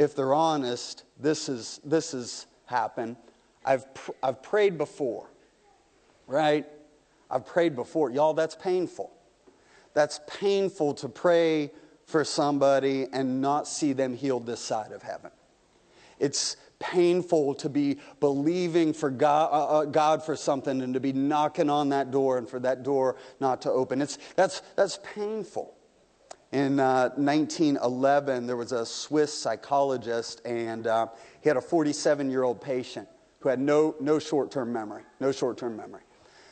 if 0.01 0.17
they're 0.17 0.33
honest, 0.33 1.05
this 1.19 1.51
is 1.51 1.79
this 1.85 2.13
has 2.13 2.47
happened. 2.65 3.17
I've 3.67 3.93
pr- 3.93 4.13
I've 4.23 4.43
prayed 4.43 4.79
before, 4.79 5.29
right? 6.27 6.67
I've 7.31 7.45
prayed 7.45 7.77
before. 7.77 8.11
Y'all, 8.11 8.33
that's 8.33 8.57
painful. 8.57 9.13
That's 9.93 10.19
painful 10.27 10.95
to 10.95 11.09
pray 11.11 11.71
for 12.07 12.25
somebody 12.25 13.09
and 13.13 13.43
not 13.43 13.69
see 13.69 13.93
them 13.93 14.15
healed 14.15 14.47
this 14.47 14.61
side 14.61 14.93
of 14.93 15.03
heaven. 15.03 15.31
It's 16.19 16.57
painful 16.79 17.55
to 17.57 17.69
be 17.69 17.99
believing 18.21 18.95
for 18.95 19.11
God, 19.11 19.51
uh, 19.53 19.81
uh 19.81 19.85
God, 19.85 20.25
for 20.25 20.35
something 20.35 20.81
and 20.81 20.95
to 20.95 21.01
be 21.01 21.13
knocking 21.13 21.69
on 21.69 21.91
that 21.91 22.11
door 22.11 22.39
and 22.39 22.49
for 22.49 22.59
that 22.61 22.83
door 22.83 23.17
not 23.39 23.61
to 23.63 23.71
open. 23.71 24.01
It's, 24.01 24.17
that's, 24.35 24.63
that's 24.77 24.99
painful. 25.15 25.75
In 26.53 26.81
uh, 26.81 27.11
1911, 27.15 28.47
there 28.47 28.57
was 28.57 28.73
a 28.73 28.85
Swiss 28.85 29.33
psychologist, 29.33 30.43
and 30.45 30.87
uh, 30.87 31.07
he 31.41 31.49
had 31.49 31.57
a 31.57 31.61
47 31.61 32.29
year 32.29 32.43
old 32.43 32.61
patient 32.61 33.09
who 33.39 33.49
had 33.49 33.61
no, 33.61 33.95
no 34.01 34.19
short 34.19 34.51
term 34.51 34.73
memory. 34.73 35.03
No 35.21 35.31
short 35.31 35.59
term 35.59 35.77
memory. 35.77 36.03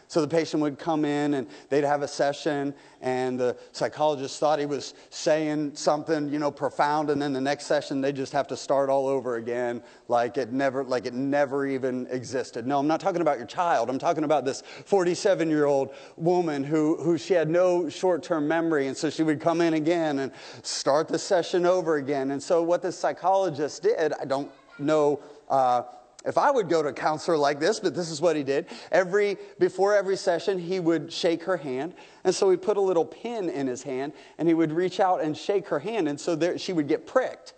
So 0.08 0.22
the 0.22 0.28
patient 0.28 0.62
would 0.62 0.78
come 0.78 1.04
in 1.04 1.34
and 1.34 1.46
they'd 1.68 1.84
have 1.84 2.00
a 2.00 2.08
session, 2.08 2.74
and 3.02 3.38
the 3.38 3.56
psychologist 3.72 4.40
thought 4.40 4.58
he 4.58 4.64
was 4.64 4.94
saying 5.10 5.74
something, 5.74 6.30
you 6.30 6.38
know, 6.38 6.50
profound, 6.50 7.10
and 7.10 7.20
then 7.20 7.34
the 7.34 7.40
next 7.40 7.66
session 7.66 8.00
they 8.00 8.12
just 8.12 8.32
have 8.32 8.48
to 8.48 8.56
start 8.56 8.88
all 8.88 9.06
over 9.06 9.36
again, 9.36 9.82
like 10.08 10.38
it 10.38 10.50
never, 10.50 10.82
like 10.82 11.04
it 11.04 11.12
never 11.12 11.66
even 11.66 12.06
existed. 12.10 12.66
No, 12.66 12.78
I'm 12.78 12.86
not 12.86 13.00
talking 13.00 13.20
about 13.20 13.36
your 13.36 13.46
child. 13.46 13.90
I'm 13.90 13.98
talking 13.98 14.24
about 14.24 14.46
this 14.46 14.62
47 14.86 15.50
year 15.50 15.66
old 15.66 15.94
woman 16.16 16.64
who, 16.64 16.96
who 16.96 17.18
she 17.18 17.34
had 17.34 17.50
no 17.50 17.90
short 17.90 18.22
term 18.22 18.48
memory, 18.48 18.86
and 18.86 18.96
so 18.96 19.10
she 19.10 19.22
would 19.22 19.40
come 19.42 19.60
in 19.60 19.74
again 19.74 20.20
and 20.20 20.32
start 20.62 21.08
the 21.08 21.18
session 21.18 21.66
over 21.66 21.96
again. 21.96 22.30
And 22.30 22.42
so 22.42 22.62
what 22.62 22.80
the 22.80 22.90
psychologist 22.90 23.82
did, 23.82 24.14
I 24.14 24.24
don't 24.24 24.50
know. 24.78 25.20
Uh, 25.50 25.82
if 26.26 26.36
I 26.36 26.50
would 26.50 26.68
go 26.68 26.82
to 26.82 26.88
a 26.88 26.92
counselor 26.92 27.36
like 27.36 27.60
this, 27.60 27.78
but 27.78 27.94
this 27.94 28.10
is 28.10 28.20
what 28.20 28.34
he 28.34 28.42
did. 28.42 28.66
Every, 28.90 29.36
before 29.58 29.94
every 29.94 30.16
session, 30.16 30.58
he 30.58 30.80
would 30.80 31.12
shake 31.12 31.44
her 31.44 31.56
hand. 31.56 31.94
And 32.24 32.34
so 32.34 32.50
he 32.50 32.56
put 32.56 32.76
a 32.76 32.80
little 32.80 33.04
pin 33.04 33.48
in 33.48 33.68
his 33.68 33.84
hand 33.84 34.12
and 34.36 34.48
he 34.48 34.54
would 34.54 34.72
reach 34.72 34.98
out 34.98 35.20
and 35.22 35.36
shake 35.36 35.68
her 35.68 35.78
hand. 35.78 36.08
And 36.08 36.18
so 36.18 36.34
there, 36.34 36.58
she 36.58 36.72
would 36.72 36.88
get 36.88 37.06
pricked. 37.06 37.54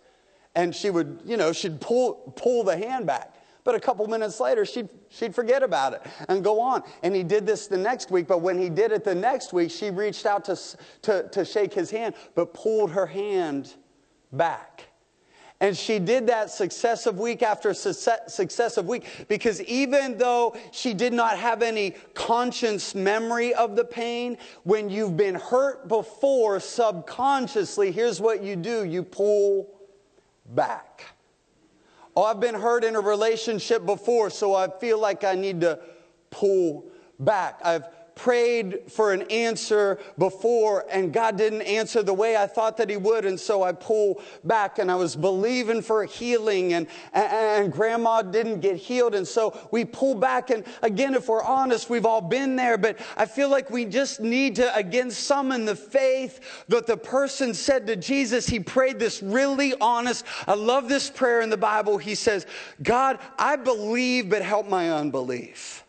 And 0.55 0.75
she 0.75 0.91
would, 0.91 1.23
you 1.25 1.37
know, 1.37 1.53
she'd 1.53 1.81
pull, 1.81 2.35
pull 2.37 2.63
the 2.63 2.77
hand 2.77 3.07
back. 3.07 3.35
But 3.65 3.75
a 3.77 3.81
couple 3.81 4.07
minutes 4.07 4.41
later, 4.41 4.65
she'd, 4.65 4.89
she'd 5.09 5.35
forget 5.35 5.63
about 5.63 5.95
it 5.95 6.03
and 6.29 6.45
go 6.45 6.61
on. 6.61 6.83
And 7.03 7.15
he 7.15 7.23
did 7.23 7.47
this 7.47 7.67
the 7.67 7.79
next 7.79 8.11
week. 8.11 8.27
But 8.27 8.39
when 8.39 8.59
he 8.59 8.69
did 8.69 8.93
it 8.93 9.05
the 9.05 9.15
next 9.15 9.53
week, 9.53 9.71
she 9.71 9.91
reached 9.91 10.27
out 10.27 10.45
to, 10.47 10.59
to, 11.03 11.29
to 11.31 11.45
shake 11.45 11.73
his 11.73 11.91
hand, 11.91 12.15
but 12.35 12.53
pulled 12.53 12.91
her 12.91 13.07
hand 13.07 13.75
back. 14.33 14.90
And 15.63 15.77
she 15.77 15.99
did 15.99 16.27
that 16.29 16.51
successive 16.51 17.19
week 17.19 17.43
after 17.43 17.75
successive 17.75 18.87
week 18.87 19.05
because 19.29 19.61
even 19.65 20.17
though 20.17 20.57
she 20.73 20.95
did 20.95 21.13
not 21.13 21.37
have 21.37 21.63
any 21.63 21.91
conscious 22.15 22.95
memory 22.95 23.53
of 23.53 23.77
the 23.77 23.85
pain, 23.85 24.39
when 24.63 24.89
you've 24.89 25.19
been 25.19 25.35
hurt 25.35 25.87
before 25.87 26.61
subconsciously, 26.61 27.93
here's 27.93 28.23
what 28.23 28.43
you 28.43 28.57
do 28.57 28.85
you 28.85 29.03
pull 29.03 29.69
back. 30.47 31.05
Oh, 32.17 32.25
I've 32.25 32.41
been 32.41 32.55
hurt 32.55 32.83
in 32.83 32.97
a 32.97 33.01
relationship 33.01 33.85
before, 33.85 34.31
so 34.31 34.55
I 34.55 34.69
feel 34.81 34.99
like 34.99 35.25
I 35.25 35.35
need 35.35 35.61
to 35.61 35.79
pull 36.31 36.87
back. 37.19 37.61
I've 37.63 37.85
prayed 38.15 38.81
for 38.89 39.13
an 39.13 39.23
answer 39.31 39.99
before 40.19 40.85
and 40.91 41.13
God 41.13 41.37
didn't 41.37 41.63
answer 41.63 42.03
the 42.03 42.15
way 42.15 42.37
I 42.37 42.47
thought 42.47 42.77
that 42.79 42.91
He 42.91 42.97
would. 42.97 43.25
And 43.25 43.39
so 43.39 43.63
I 43.63 43.73
pull 43.73 44.21
back 44.45 44.79
and 44.79 44.91
I 44.91 44.97
was 44.97 45.17
believing 45.17 45.83
for 45.83 46.05
healing 46.05 46.75
and, 46.75 46.87
and, 47.13 47.33
and 47.33 47.73
grandma 47.73 48.23
didn't 48.23 48.61
get 48.61 48.77
healed. 48.77 49.15
And 49.15 49.27
so 49.27 49.57
we 49.71 49.85
pull 49.85 50.15
back. 50.15 50.51
And 50.51 50.65
again, 50.83 51.15
if 51.15 51.29
we're 51.29 51.43
honest, 51.43 51.91
we've 51.91 52.07
all 52.07 52.21
been 52.21 52.57
there, 52.57 52.79
but 52.79 52.99
I 53.17 53.27
feel 53.27 53.49
like 53.49 53.71
we 53.71 53.85
just 53.85 54.21
need 54.21 54.57
to 54.57 54.75
again 54.75 55.11
summon 55.11 55.65
the 55.65 55.77
faith 55.77 56.65
that 56.69 56.87
the 56.87 56.97
person 56.97 57.55
said 57.55 57.87
to 57.87 57.97
Jesus. 57.97 58.47
He 58.47 58.61
prayed 58.61 58.99
this 58.99 59.23
really 59.23 59.75
honest. 59.81 60.25
I 60.47 60.55
love 60.55 60.89
this 60.89 61.11
prayer 61.11 61.41
in 61.41 61.51
the 61.51 61.57
Bible. 61.57 61.99
He 61.99 62.15
says, 62.15 62.47
God, 62.83 63.19
I 63.39 63.57
believe, 63.57 64.31
but 64.31 64.43
help 64.43 64.69
my 64.69 64.91
unbelief. 64.91 65.85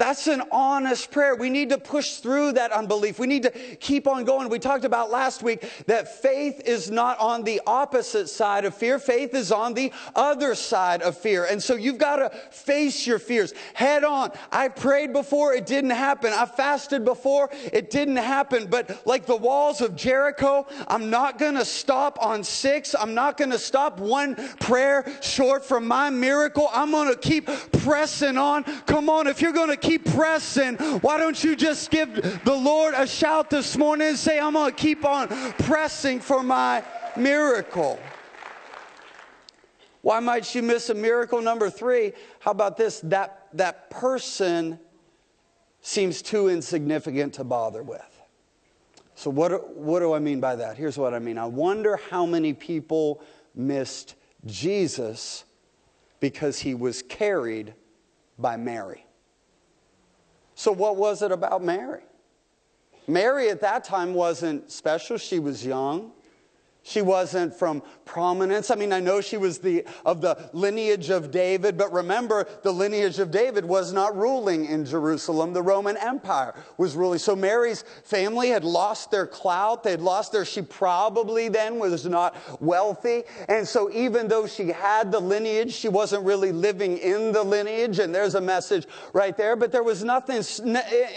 That's 0.00 0.28
an 0.28 0.44
honest 0.50 1.10
prayer. 1.10 1.36
We 1.36 1.50
need 1.50 1.68
to 1.68 1.76
push 1.76 2.14
through 2.14 2.52
that 2.52 2.72
unbelief. 2.72 3.18
We 3.18 3.26
need 3.26 3.42
to 3.42 3.50
keep 3.50 4.08
on 4.08 4.24
going. 4.24 4.48
We 4.48 4.58
talked 4.58 4.86
about 4.86 5.10
last 5.10 5.42
week 5.42 5.70
that 5.88 6.22
faith 6.22 6.62
is 6.64 6.90
not 6.90 7.20
on 7.20 7.44
the 7.44 7.60
opposite 7.66 8.30
side 8.30 8.64
of 8.64 8.74
fear. 8.74 8.98
Faith 8.98 9.34
is 9.34 9.52
on 9.52 9.74
the 9.74 9.92
other 10.16 10.54
side 10.54 11.02
of 11.02 11.18
fear. 11.18 11.44
And 11.44 11.62
so 11.62 11.74
you've 11.74 11.98
got 11.98 12.16
to 12.16 12.30
face 12.50 13.06
your 13.06 13.18
fears 13.18 13.52
head 13.74 14.02
on. 14.02 14.32
I 14.50 14.68
prayed 14.68 15.12
before, 15.12 15.52
it 15.52 15.66
didn't 15.66 15.90
happen. 15.90 16.32
I 16.32 16.46
fasted 16.46 17.04
before, 17.04 17.50
it 17.70 17.90
didn't 17.90 18.16
happen. 18.16 18.68
But 18.70 19.06
like 19.06 19.26
the 19.26 19.36
walls 19.36 19.82
of 19.82 19.96
Jericho, 19.96 20.66
I'm 20.88 21.10
not 21.10 21.38
going 21.38 21.56
to 21.56 21.64
stop 21.66 22.16
on 22.24 22.42
six. 22.42 22.94
I'm 22.98 23.12
not 23.12 23.36
going 23.36 23.50
to 23.50 23.58
stop 23.58 24.00
one 24.00 24.34
prayer 24.60 25.04
short 25.20 25.62
from 25.62 25.86
my 25.86 26.08
miracle. 26.08 26.70
I'm 26.72 26.90
going 26.90 27.12
to 27.12 27.18
keep 27.18 27.50
pressing 27.82 28.38
on. 28.38 28.64
Come 28.86 29.10
on, 29.10 29.26
if 29.26 29.42
you're 29.42 29.52
going 29.52 29.68
to 29.68 29.76
keep 29.76 29.89
keep 29.90 30.04
pressing, 30.04 30.76
why 31.00 31.18
don't 31.18 31.42
you 31.42 31.56
just 31.56 31.90
give 31.90 32.14
the 32.44 32.54
Lord 32.54 32.94
a 32.96 33.08
shout 33.08 33.50
this 33.50 33.76
morning 33.76 34.08
and 34.08 34.16
say, 34.16 34.38
I'm 34.38 34.52
going 34.52 34.70
to 34.70 34.76
keep 34.76 35.04
on 35.04 35.26
pressing 35.58 36.20
for 36.20 36.44
my 36.44 36.84
miracle? 37.16 37.98
Why 40.02 40.20
might 40.20 40.44
she 40.44 40.60
miss 40.60 40.90
a 40.90 40.94
miracle? 40.94 41.42
Number 41.42 41.68
three, 41.68 42.12
how 42.38 42.52
about 42.52 42.76
this? 42.76 43.00
That, 43.00 43.48
that 43.54 43.90
person 43.90 44.78
seems 45.80 46.22
too 46.22 46.48
insignificant 46.48 47.34
to 47.34 47.44
bother 47.44 47.82
with. 47.82 48.00
So, 49.16 49.28
what, 49.28 49.76
what 49.76 49.98
do 49.98 50.12
I 50.12 50.20
mean 50.20 50.38
by 50.38 50.54
that? 50.54 50.76
Here's 50.76 50.96
what 50.96 51.14
I 51.14 51.18
mean 51.18 51.36
I 51.36 51.46
wonder 51.46 51.98
how 52.10 52.26
many 52.26 52.52
people 52.52 53.22
missed 53.56 54.14
Jesus 54.46 55.44
because 56.20 56.60
he 56.60 56.74
was 56.74 57.02
carried 57.02 57.74
by 58.38 58.56
Mary. 58.56 59.04
So, 60.60 60.72
what 60.72 60.96
was 60.96 61.22
it 61.22 61.32
about 61.32 61.64
Mary? 61.64 62.02
Mary 63.08 63.48
at 63.48 63.62
that 63.62 63.82
time 63.82 64.12
wasn't 64.12 64.70
special. 64.70 65.16
She 65.16 65.38
was 65.38 65.64
young. 65.64 66.12
She 66.90 67.02
wasn't 67.02 67.54
from 67.54 67.84
prominence. 68.04 68.72
I 68.72 68.74
mean, 68.74 68.92
I 68.92 68.98
know 68.98 69.20
she 69.20 69.36
was 69.36 69.58
the, 69.58 69.84
of 70.04 70.20
the 70.20 70.50
lineage 70.52 71.08
of 71.10 71.30
David, 71.30 71.78
but 71.78 71.92
remember, 71.92 72.48
the 72.64 72.72
lineage 72.72 73.20
of 73.20 73.30
David 73.30 73.64
was 73.64 73.92
not 73.92 74.16
ruling 74.16 74.64
in 74.64 74.84
Jerusalem. 74.84 75.52
The 75.52 75.62
Roman 75.62 75.96
Empire 75.96 76.52
was 76.78 76.96
ruling. 76.96 77.20
So 77.20 77.36
Mary's 77.36 77.84
family 78.02 78.48
had 78.48 78.64
lost 78.64 79.12
their 79.12 79.28
clout. 79.28 79.84
They 79.84 79.92
had 79.92 80.02
lost 80.02 80.32
their, 80.32 80.44
she 80.44 80.62
probably 80.62 81.48
then 81.48 81.78
was 81.78 82.06
not 82.06 82.34
wealthy. 82.60 83.22
And 83.48 83.68
so 83.68 83.88
even 83.92 84.26
though 84.26 84.48
she 84.48 84.70
had 84.70 85.12
the 85.12 85.20
lineage, 85.20 85.72
she 85.72 85.88
wasn't 85.88 86.24
really 86.24 86.50
living 86.50 86.98
in 86.98 87.30
the 87.30 87.44
lineage. 87.44 88.00
And 88.00 88.12
there's 88.12 88.34
a 88.34 88.40
message 88.40 88.88
right 89.12 89.36
there. 89.36 89.54
But 89.54 89.70
there 89.70 89.84
was 89.84 90.02
nothing 90.02 90.42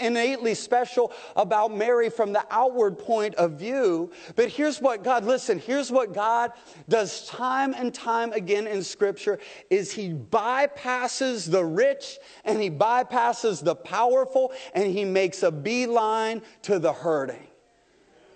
innately 0.00 0.54
special 0.54 1.10
about 1.34 1.74
Mary 1.74 2.10
from 2.10 2.32
the 2.32 2.44
outward 2.52 2.96
point 2.96 3.34
of 3.34 3.58
view. 3.58 4.12
But 4.36 4.50
here's 4.50 4.80
what 4.80 5.02
God, 5.02 5.24
listen, 5.24 5.58
here's 5.64 5.90
what 5.90 6.12
God 6.12 6.52
does 6.88 7.26
time 7.26 7.74
and 7.74 7.92
time 7.92 8.32
again 8.32 8.66
in 8.66 8.82
scripture 8.82 9.38
is 9.70 9.92
he 9.92 10.10
bypasses 10.10 11.50
the 11.50 11.64
rich 11.64 12.18
and 12.44 12.60
he 12.60 12.70
bypasses 12.70 13.62
the 13.62 13.74
powerful 13.74 14.52
and 14.74 14.92
he 14.92 15.04
makes 15.04 15.42
a 15.42 15.50
beeline 15.50 16.42
to 16.62 16.78
the 16.78 16.92
hurting. 16.92 17.46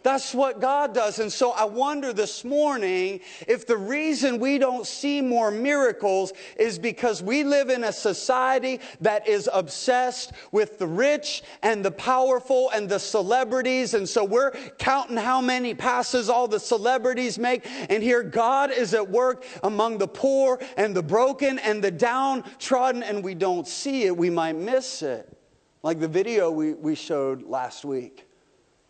That's 0.02 0.32
what 0.32 0.60
God 0.60 0.94
does. 0.94 1.18
And 1.18 1.32
so 1.32 1.50
I 1.52 1.64
wonder 1.64 2.12
this 2.12 2.44
morning 2.44 3.20
if 3.46 3.66
the 3.66 3.76
reason 3.76 4.38
we 4.38 4.58
don't 4.58 4.86
see 4.86 5.20
more 5.20 5.50
miracles 5.50 6.32
is 6.56 6.78
because 6.78 7.22
we 7.22 7.42
live 7.42 7.68
in 7.68 7.84
a 7.84 7.92
society 7.92 8.80
that 9.00 9.26
is 9.26 9.50
obsessed 9.52 10.32
with 10.52 10.78
the 10.78 10.86
rich 10.86 11.42
and 11.62 11.84
the 11.84 11.90
powerful 11.90 12.70
and 12.70 12.88
the 12.88 12.98
celebrities. 12.98 13.94
And 13.94 14.08
so 14.08 14.24
we're 14.24 14.52
counting 14.78 15.16
how 15.16 15.40
many 15.40 15.74
passes 15.74 16.28
all 16.28 16.46
the 16.46 16.60
celebrities 16.60 17.38
make. 17.38 17.66
And 17.90 18.02
here 18.02 18.22
God 18.22 18.70
is 18.70 18.94
at 18.94 19.08
work 19.08 19.44
among 19.64 19.98
the 19.98 20.08
poor 20.08 20.60
and 20.76 20.94
the 20.94 21.02
broken 21.02 21.58
and 21.58 21.82
the 21.82 21.90
downtrodden, 21.90 23.02
and 23.02 23.24
we 23.24 23.34
don't 23.34 23.66
see 23.66 24.04
it. 24.04 24.16
We 24.16 24.30
might 24.30 24.56
miss 24.56 25.02
it. 25.02 25.36
Like 25.82 25.98
the 26.00 26.08
video 26.08 26.50
we, 26.50 26.74
we 26.74 26.94
showed 26.94 27.42
last 27.42 27.84
week. 27.84 28.27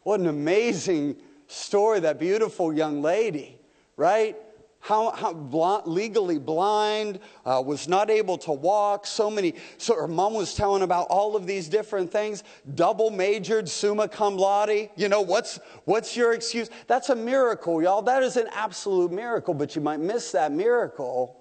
What 0.09 0.21
an 0.21 0.27
amazing 0.29 1.17
story, 1.49 2.01
that 2.01 2.19
beautiful 2.19 2.73
young 2.73 3.03
lady, 3.03 3.59
right? 3.99 4.39
How, 4.81 5.11
how 5.11 5.35
blind, 5.35 5.87
legally 5.87 6.39
blind, 6.39 7.21
uh, 7.45 7.63
was 7.63 7.89
not 7.89 8.09
able 8.09 8.39
to 8.39 8.53
walk. 8.53 9.07
So 9.07 9.31
many. 9.31 9.53
So 9.77 9.95
her 9.95 10.09
mom 10.09 10.33
was 10.33 10.55
telling 10.55 10.81
about 10.81 11.09
all 11.11 11.37
of 11.37 11.47
these 11.47 11.69
different 11.69 12.11
things. 12.11 12.43
Double 12.75 13.11
majored, 13.11 13.69
summa 13.69 14.09
cum 14.09 14.39
laude. 14.39 14.89
You 14.97 15.11
know 15.11 15.21
what's 15.21 15.61
what's 15.85 16.17
your 16.17 16.33
excuse? 16.33 16.71
That's 16.87 17.11
a 17.11 17.15
miracle, 17.15 17.83
y'all. 17.83 18.01
That 18.01 18.23
is 18.23 18.39
an 18.39 18.49
absolute 18.55 19.13
miracle. 19.13 19.53
But 19.53 19.77
you 19.77 19.83
might 19.83 20.01
miss 20.01 20.33
that 20.33 20.53
miracle 20.53 21.37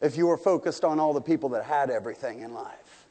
if 0.00 0.16
you 0.16 0.28
were 0.28 0.38
focused 0.38 0.84
on 0.84 1.00
all 1.00 1.12
the 1.12 1.20
people 1.20 1.48
that 1.48 1.64
had 1.64 1.90
everything 1.90 2.42
in 2.42 2.54
life. 2.54 3.08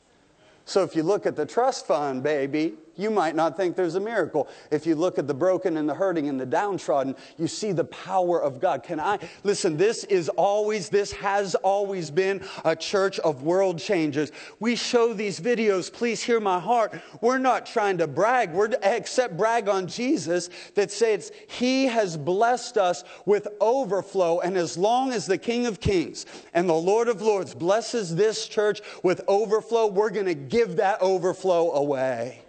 So 0.64 0.84
if 0.84 0.96
you 0.96 1.04
look 1.04 1.26
at 1.26 1.36
the 1.36 1.46
trust 1.46 1.86
fund, 1.86 2.24
baby, 2.24 2.76
you 2.96 3.10
might 3.10 3.36
not 3.36 3.58
think 3.58 3.76
there's 3.76 3.96
a 3.96 4.00
miracle. 4.00 4.48
If 4.72 4.86
you 4.86 4.96
look 4.96 5.18
at 5.18 5.28
the 5.28 5.34
broken 5.34 5.78
and 5.78 5.88
the 5.88 5.94
hurting 5.94 6.30
and 6.30 6.40
the 6.40 6.46
downtrodden, 6.46 7.16
you 7.38 7.48
see 7.48 7.72
the 7.72 7.84
power 7.86 8.42
of 8.42 8.60
God. 8.60 8.84
Can 8.84 9.00
I 9.00 9.20
listen? 9.44 9.78
This 9.78 10.04
is 10.06 10.30
always, 10.30 10.90
this 10.90 11.12
has 11.14 11.56
always 11.56 12.10
been 12.10 12.42
a 12.64 12.76
church 12.76 13.20
of 13.20 13.44
world 13.44 13.80
changers. 13.80 14.32
We 14.60 14.76
show 14.76 15.14
these 15.14 15.40
videos, 15.40 15.92
please 15.92 16.24
hear 16.24 16.40
my 16.40 16.60
heart. 16.60 17.00
We're 17.22 17.38
not 17.38 17.66
trying 17.66 17.98
to 18.00 18.08
brag, 18.08 18.52
we're 18.52 18.72
except 18.84 19.38
brag 19.38 19.68
on 19.68 19.88
Jesus 19.88 20.50
that 20.76 20.92
says 20.92 21.32
He 21.48 21.86
has 21.86 22.18
blessed 22.18 22.78
us 22.78 23.04
with 23.26 23.48
overflow. 23.60 24.40
And 24.40 24.58
as 24.58 24.78
long 24.78 25.12
as 25.12 25.26
the 25.26 25.38
King 25.38 25.66
of 25.66 25.80
Kings 25.80 26.26
and 26.54 26.70
the 26.70 26.74
Lord 26.74 27.08
of 27.08 27.22
Lords 27.22 27.54
blesses 27.54 28.16
this 28.16 28.48
church 28.48 28.82
with 29.04 29.22
overflow, 29.28 29.88
we're 29.88 30.10
going 30.10 30.26
to 30.26 30.36
give 30.36 30.78
that 30.78 31.02
overflow 31.02 31.72
away. 31.74 32.45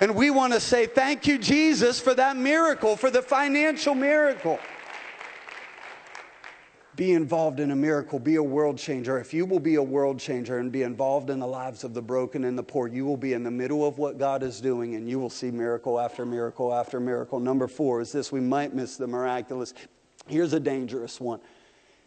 And 0.00 0.14
we 0.14 0.30
want 0.30 0.52
to 0.52 0.60
say, 0.60 0.86
Thank 0.86 1.26
you, 1.26 1.38
Jesus, 1.38 2.00
for 2.00 2.14
that 2.14 2.36
miracle, 2.36 2.96
for 2.96 3.10
the 3.10 3.22
financial 3.22 3.94
miracle. 3.94 4.58
Be 6.98 7.12
involved 7.12 7.60
in 7.60 7.70
a 7.70 7.76
miracle, 7.76 8.18
be 8.18 8.34
a 8.34 8.42
world 8.42 8.76
changer. 8.76 9.20
If 9.20 9.32
you 9.32 9.46
will 9.46 9.60
be 9.60 9.76
a 9.76 9.82
world 9.82 10.18
changer 10.18 10.58
and 10.58 10.72
be 10.72 10.82
involved 10.82 11.30
in 11.30 11.38
the 11.38 11.46
lives 11.46 11.84
of 11.84 11.94
the 11.94 12.02
broken 12.02 12.42
and 12.42 12.58
the 12.58 12.62
poor, 12.64 12.88
you 12.88 13.06
will 13.06 13.16
be 13.16 13.34
in 13.34 13.44
the 13.44 13.52
middle 13.52 13.86
of 13.86 13.98
what 13.98 14.18
God 14.18 14.42
is 14.42 14.60
doing 14.60 14.96
and 14.96 15.08
you 15.08 15.20
will 15.20 15.30
see 15.30 15.52
miracle 15.52 16.00
after 16.00 16.26
miracle 16.26 16.74
after 16.74 16.98
miracle. 16.98 17.38
Number 17.38 17.68
four 17.68 18.00
is 18.00 18.10
this 18.10 18.32
we 18.32 18.40
might 18.40 18.74
miss 18.74 18.96
the 18.96 19.06
miraculous. 19.06 19.74
Here's 20.26 20.54
a 20.54 20.60
dangerous 20.60 21.20
one. 21.20 21.38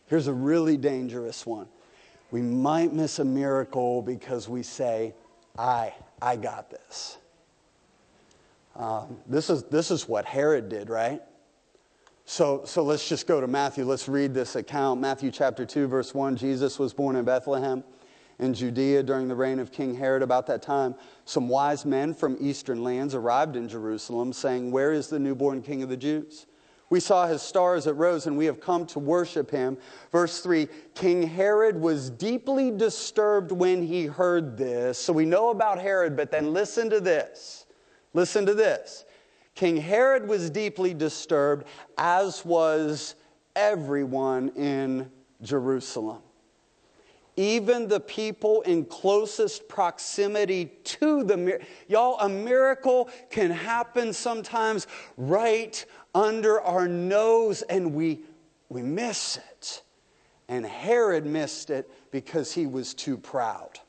Here's 0.08 0.28
a 0.28 0.34
really 0.34 0.76
dangerous 0.76 1.46
one. 1.46 1.68
We 2.32 2.42
might 2.42 2.92
miss 2.92 3.20
a 3.20 3.26
miracle 3.26 4.02
because 4.02 4.50
we 4.50 4.62
say, 4.62 5.14
I, 5.58 5.94
I 6.22 6.36
got 6.36 6.70
this. 6.70 7.18
Um, 8.76 9.18
this, 9.28 9.50
is, 9.50 9.64
this 9.64 9.92
is 9.92 10.08
what 10.08 10.26
Herod 10.26 10.70
did, 10.70 10.90
right? 10.90 11.22
So, 12.26 12.62
so 12.66 12.84
let's 12.84 13.08
just 13.08 13.28
go 13.28 13.42
to 13.42 13.48
Matthew. 13.48 13.84
Let's 13.84 14.08
read 14.08 14.34
this 14.34 14.56
account. 14.56 15.02
Matthew 15.02 15.32
chapter 15.32 15.66
2, 15.66 15.88
verse 15.88 16.14
1. 16.14 16.36
Jesus 16.38 16.80
was 16.80 16.94
born 16.94 17.16
in 17.16 17.26
Bethlehem 17.26 17.84
in 18.40 18.54
Judea 18.54 19.04
during 19.04 19.28
the 19.28 19.36
reign 19.36 19.60
of 19.60 19.72
King 19.72 19.96
Herod. 19.96 20.24
About 20.24 20.48
that 20.48 20.62
time, 20.62 20.96
some 21.26 21.48
wise 21.50 21.86
men 21.86 22.14
from 22.14 22.38
eastern 22.40 22.84
lands 22.84 23.16
arrived 23.16 23.56
in 23.56 23.68
Jerusalem, 23.68 24.34
saying, 24.34 24.72
Where 24.72 24.94
is 24.94 25.08
the 25.08 25.20
newborn 25.20 25.62
king 25.62 25.84
of 25.84 25.90
the 25.90 25.98
Jews? 25.98 26.46
We 26.90 27.00
saw 27.00 27.26
his 27.26 27.42
star 27.42 27.76
as 27.76 27.88
it 27.88 27.94
rose, 27.94 28.28
and 28.28 28.38
we 28.38 28.46
have 28.46 28.60
come 28.60 28.86
to 28.88 29.00
worship 29.00 29.50
him. 29.50 29.78
Verse 30.12 30.42
3 30.42 30.68
King 30.94 31.24
Herod 31.24 31.80
was 31.80 32.10
deeply 32.10 32.70
disturbed 32.70 33.52
when 33.52 33.82
he 33.82 34.06
heard 34.06 34.58
this. 34.58 34.98
So 34.98 35.14
we 35.14 35.26
know 35.26 35.52
about 35.52 35.80
Herod, 35.80 36.18
but 36.18 36.32
then 36.32 36.52
listen 36.52 36.90
to 36.90 37.00
this. 37.00 37.66
Listen 38.14 38.46
to 38.46 38.54
this. 38.54 39.06
King 39.56 39.78
Herod 39.78 40.28
was 40.28 40.50
deeply 40.50 40.94
disturbed, 40.94 41.66
as 41.98 42.44
was 42.46 43.16
everyone 43.56 44.50
in 44.50 45.12
Jerusalem. 45.42 46.22
Even 47.38 47.88
the 47.88 48.00
people 48.00 48.62
in 48.64 48.86
closest 48.86 49.68
proximity 49.68 50.66
to 50.84 51.24
the 51.24 51.38
miracle. 51.38 51.68
Y'all, 51.88 52.20
a 52.20 52.30
miracle 52.30 53.10
can 53.30 53.52
happen 53.52 54.14
sometimes 54.14 54.88
right 55.16 55.86
under 56.14 56.62
our 56.62 56.88
nose 56.88 57.62
and 57.64 57.94
we, 57.94 58.20
we 58.70 58.82
miss 58.82 59.38
it. 59.38 59.84
And 60.50 60.66
Herod 60.66 61.26
missed 61.26 61.70
it 61.70 61.90
because 62.12 62.52
he 62.52 62.68
was 62.68 62.94
too 62.94 63.18
proud. 63.18 63.80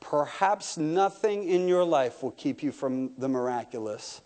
Perhaps 0.00 0.78
nothing 0.78 1.48
in 1.48 1.68
your 1.68 1.84
life 1.84 2.22
will 2.22 2.32
keep 2.32 2.62
you 2.62 2.72
from 2.72 3.10
the 3.18 3.28
miraculous 3.28 4.20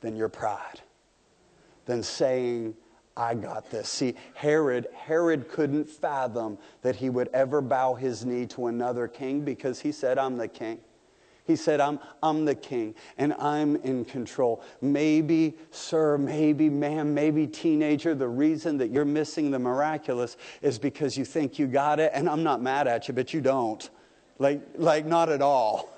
than 0.00 0.16
your 0.16 0.28
pride, 0.28 0.80
than 1.86 2.02
saying, 2.02 2.74
I 3.16 3.34
got 3.34 3.68
this. 3.68 3.88
See, 3.88 4.14
Herod, 4.34 4.86
Herod 4.94 5.48
couldn't 5.48 5.88
fathom 5.88 6.56
that 6.82 6.94
he 6.94 7.10
would 7.10 7.28
ever 7.34 7.60
bow 7.60 7.94
his 7.94 8.24
knee 8.24 8.46
to 8.46 8.68
another 8.68 9.08
king 9.08 9.40
because 9.40 9.80
he 9.80 9.90
said, 9.90 10.18
I'm 10.18 10.36
the 10.36 10.46
king. 10.46 10.78
He 11.44 11.56
said, 11.56 11.80
I'm, 11.80 11.98
I'm 12.22 12.44
the 12.44 12.54
king 12.54 12.94
and 13.16 13.32
I'm 13.34 13.76
in 13.76 14.04
control. 14.04 14.62
Maybe, 14.82 15.56
sir, 15.70 16.18
maybe, 16.18 16.68
ma'am, 16.68 17.12
maybe, 17.12 17.46
teenager, 17.46 18.14
the 18.14 18.28
reason 18.28 18.76
that 18.78 18.90
you're 18.90 19.06
missing 19.06 19.50
the 19.50 19.58
miraculous 19.58 20.36
is 20.60 20.78
because 20.78 21.16
you 21.16 21.24
think 21.24 21.58
you 21.58 21.66
got 21.66 22.00
it. 22.00 22.12
And 22.14 22.28
I'm 22.28 22.44
not 22.44 22.62
mad 22.62 22.86
at 22.86 23.08
you, 23.08 23.14
but 23.14 23.32
you 23.32 23.40
don't. 23.40 23.88
Like, 24.38 24.60
like 24.76 25.04
not 25.06 25.28
at 25.28 25.42
all. 25.42 25.90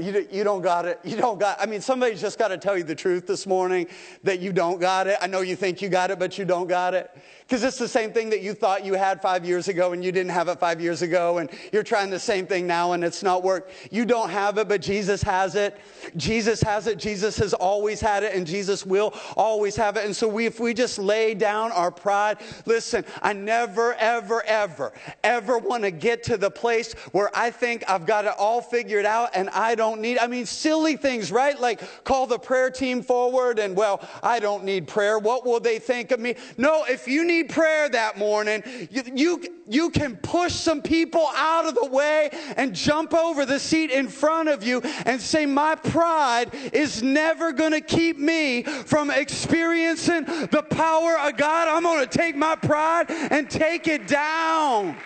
You, 0.00 0.26
you 0.30 0.44
don't 0.44 0.62
got 0.62 0.86
it. 0.86 0.98
You 1.04 1.16
don't 1.16 1.38
got. 1.38 1.60
I 1.60 1.66
mean, 1.66 1.80
somebody's 1.80 2.20
just 2.20 2.38
got 2.38 2.48
to 2.48 2.58
tell 2.58 2.76
you 2.76 2.84
the 2.84 2.94
truth 2.94 3.26
this 3.26 3.46
morning 3.46 3.86
that 4.22 4.40
you 4.40 4.52
don't 4.52 4.80
got 4.80 5.06
it. 5.06 5.18
I 5.20 5.26
know 5.26 5.40
you 5.40 5.56
think 5.56 5.82
you 5.82 5.88
got 5.88 6.10
it, 6.10 6.18
but 6.18 6.38
you 6.38 6.44
don't 6.44 6.66
got 6.68 6.94
it. 6.94 7.10
Because 7.42 7.64
it's 7.64 7.78
the 7.78 7.88
same 7.88 8.12
thing 8.12 8.30
that 8.30 8.42
you 8.42 8.54
thought 8.54 8.84
you 8.84 8.94
had 8.94 9.20
five 9.20 9.44
years 9.44 9.66
ago 9.66 9.92
and 9.92 10.04
you 10.04 10.12
didn't 10.12 10.30
have 10.30 10.46
it 10.46 10.60
five 10.60 10.80
years 10.80 11.02
ago, 11.02 11.38
and 11.38 11.50
you're 11.72 11.82
trying 11.82 12.08
the 12.08 12.18
same 12.18 12.46
thing 12.46 12.64
now 12.64 12.92
and 12.92 13.02
it's 13.02 13.24
not 13.24 13.42
work. 13.42 13.72
You 13.90 14.04
don't 14.04 14.30
have 14.30 14.56
it, 14.58 14.68
but 14.68 14.80
Jesus 14.80 15.20
has 15.22 15.56
it. 15.56 15.76
Jesus 16.16 16.62
has 16.62 16.86
it. 16.86 16.96
Jesus 16.96 17.36
has 17.38 17.52
always 17.52 18.00
had 18.00 18.22
it, 18.22 18.34
and 18.34 18.46
Jesus 18.46 18.86
will 18.86 19.12
always 19.36 19.74
have 19.74 19.96
it. 19.96 20.04
And 20.04 20.14
so 20.14 20.28
we, 20.28 20.46
if 20.46 20.60
we 20.60 20.74
just 20.74 20.96
lay 20.96 21.34
down 21.34 21.72
our 21.72 21.90
pride, 21.90 22.38
listen, 22.66 23.04
I 23.20 23.32
never, 23.32 23.94
ever, 23.94 24.44
ever, 24.44 24.92
ever 25.24 25.58
want 25.58 25.82
to 25.82 25.90
get 25.90 26.22
to 26.24 26.36
the 26.36 26.50
place 26.50 26.92
where 27.10 27.30
I 27.34 27.50
think 27.50 27.82
I've 27.88 28.06
got 28.06 28.26
it 28.26 28.34
all 28.38 28.60
figured 28.60 29.04
out 29.04 29.30
and 29.34 29.50
I 29.50 29.74
don't 29.74 29.89
need, 29.98 30.18
I 30.18 30.28
mean, 30.28 30.46
silly 30.46 30.96
things, 30.96 31.32
right? 31.32 31.58
Like 31.60 32.04
call 32.04 32.28
the 32.28 32.38
prayer 32.38 32.70
team 32.70 33.02
forward 33.02 33.58
and, 33.58 33.74
well, 33.74 34.08
I 34.22 34.38
don't 34.38 34.62
need 34.62 34.86
prayer. 34.86 35.18
What 35.18 35.44
will 35.44 35.60
they 35.60 35.80
think 35.80 36.12
of 36.12 36.20
me? 36.20 36.36
No, 36.56 36.84
if 36.84 37.08
you 37.08 37.24
need 37.24 37.40
need 37.40 37.50
prayer 37.50 37.88
that 37.88 38.18
morning, 38.18 38.62
you, 38.90 39.02
you, 39.14 39.42
you 39.68 39.90
can 39.90 40.16
push 40.16 40.52
some 40.52 40.82
people 40.82 41.26
out 41.34 41.66
of 41.66 41.74
the 41.74 41.86
way 41.86 42.30
and 42.56 42.74
jump 42.74 43.14
over 43.14 43.44
the 43.46 43.58
seat 43.58 43.90
in 43.90 44.08
front 44.08 44.48
of 44.48 44.62
you 44.62 44.80
and 45.06 45.20
say, 45.20 45.46
My 45.46 45.74
pride 45.74 46.50
is 46.72 47.02
never 47.02 47.52
going 47.52 47.72
to 47.72 47.80
keep 47.80 48.18
me 48.18 48.62
from 48.62 49.10
experiencing 49.10 50.24
the 50.24 50.64
power 50.70 51.18
of 51.18 51.36
God. 51.36 51.68
I'm 51.68 51.82
going 51.82 52.06
to 52.06 52.18
take 52.18 52.36
my 52.36 52.56
pride 52.56 53.06
and 53.10 53.50
take 53.50 53.88
it 53.88 54.06
down. 54.06 54.96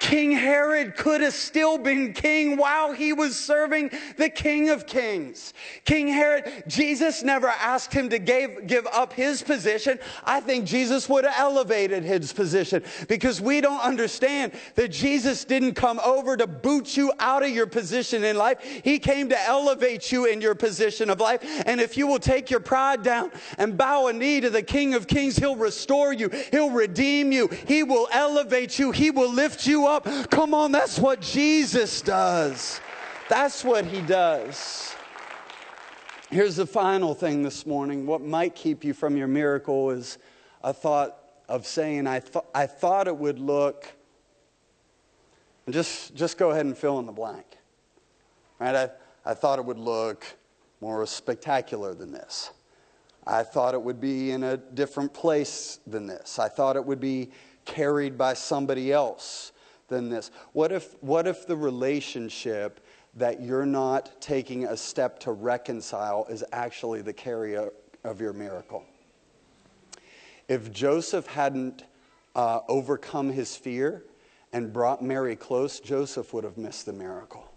King 0.00 0.32
Herod 0.32 0.96
could 0.96 1.20
have 1.20 1.34
still 1.34 1.78
been 1.78 2.12
king 2.12 2.56
while 2.56 2.92
he 2.92 3.12
was 3.12 3.38
serving 3.38 3.90
the 4.16 4.28
King 4.28 4.70
of 4.70 4.86
Kings. 4.86 5.54
King 5.84 6.08
Herod, 6.08 6.64
Jesus 6.66 7.22
never 7.22 7.48
asked 7.48 7.92
him 7.92 8.08
to 8.10 8.18
give, 8.18 8.66
give 8.66 8.86
up 8.92 9.12
his 9.12 9.42
position. 9.42 9.98
I 10.24 10.40
think 10.40 10.66
Jesus 10.66 11.08
would 11.08 11.24
have 11.24 11.34
elevated 11.36 12.02
his 12.02 12.32
position 12.32 12.82
because 13.08 13.40
we 13.40 13.60
don't 13.60 13.80
understand 13.80 14.52
that 14.74 14.88
Jesus 14.88 15.44
didn't 15.44 15.74
come 15.74 16.00
over 16.04 16.36
to 16.36 16.46
boot 16.46 16.96
you 16.96 17.12
out 17.18 17.42
of 17.42 17.50
your 17.50 17.66
position 17.66 18.24
in 18.24 18.36
life. 18.36 18.60
He 18.84 18.98
came 18.98 19.28
to 19.30 19.40
elevate 19.48 20.12
you 20.12 20.26
in 20.26 20.40
your 20.40 20.54
position 20.54 21.10
of 21.10 21.20
life. 21.20 21.40
And 21.66 21.80
if 21.80 21.96
you 21.96 22.06
will 22.06 22.18
take 22.18 22.50
your 22.50 22.60
pride 22.60 23.02
down 23.02 23.30
and 23.58 23.76
bow 23.76 24.08
a 24.08 24.12
knee 24.12 24.40
to 24.40 24.50
the 24.50 24.62
King 24.62 24.94
of 24.94 25.06
Kings, 25.06 25.36
he'll 25.36 25.56
restore 25.56 26.12
you, 26.12 26.30
he'll 26.50 26.70
redeem 26.70 27.32
you, 27.32 27.48
he 27.66 27.82
will 27.82 28.08
elevate 28.12 28.78
you, 28.78 28.90
he 28.90 29.10
will 29.10 29.32
lift 29.32 29.66
you 29.66 29.86
up. 29.86 29.95
Come 30.00 30.54
on, 30.54 30.72
that's 30.72 30.98
what 30.98 31.20
Jesus 31.20 32.00
does. 32.02 32.80
That's 33.28 33.64
what 33.64 33.84
he 33.84 34.00
does. 34.02 34.94
Here's 36.30 36.56
the 36.56 36.66
final 36.66 37.14
thing 37.14 37.42
this 37.42 37.66
morning. 37.66 38.06
What 38.06 38.20
might 38.20 38.54
keep 38.54 38.84
you 38.84 38.92
from 38.92 39.16
your 39.16 39.28
miracle 39.28 39.90
is 39.90 40.18
a 40.62 40.72
thought 40.72 41.16
of 41.48 41.66
saying, 41.66 42.06
I, 42.06 42.20
th- 42.20 42.44
I 42.54 42.66
thought 42.66 43.06
it 43.06 43.16
would 43.16 43.38
look, 43.38 43.90
and 45.66 45.72
just, 45.72 46.14
just 46.14 46.36
go 46.36 46.50
ahead 46.50 46.66
and 46.66 46.76
fill 46.76 46.98
in 46.98 47.06
the 47.06 47.12
blank. 47.12 47.46
Right? 48.58 48.74
I, 48.74 48.90
I 49.24 49.34
thought 49.34 49.58
it 49.58 49.64
would 49.64 49.78
look 49.78 50.24
more 50.80 51.06
spectacular 51.06 51.94
than 51.94 52.12
this. 52.12 52.50
I 53.26 53.42
thought 53.42 53.74
it 53.74 53.82
would 53.82 54.00
be 54.00 54.30
in 54.30 54.42
a 54.44 54.56
different 54.56 55.12
place 55.12 55.80
than 55.86 56.06
this. 56.06 56.38
I 56.38 56.48
thought 56.48 56.76
it 56.76 56.84
would 56.84 57.00
be 57.00 57.30
carried 57.64 58.16
by 58.16 58.34
somebody 58.34 58.92
else 58.92 59.52
than 59.88 60.08
this. 60.08 60.30
What 60.52 60.72
if, 60.72 61.00
what 61.02 61.26
if 61.26 61.46
the 61.46 61.56
relationship 61.56 62.84
that 63.14 63.42
you're 63.42 63.66
not 63.66 64.20
taking 64.20 64.64
a 64.64 64.76
step 64.76 65.18
to 65.20 65.32
reconcile 65.32 66.26
is 66.28 66.44
actually 66.52 67.02
the 67.02 67.12
carrier 67.12 67.70
of 68.04 68.20
your 68.20 68.32
miracle? 68.32 68.84
If 70.48 70.72
Joseph 70.72 71.26
hadn't 71.26 71.84
uh, 72.34 72.60
overcome 72.68 73.30
his 73.30 73.56
fear 73.56 74.04
and 74.52 74.72
brought 74.72 75.02
Mary 75.02 75.34
close, 75.36 75.80
Joseph 75.80 76.32
would 76.32 76.44
have 76.44 76.56
missed 76.56 76.86
the 76.86 76.92
miracle. 76.92 77.50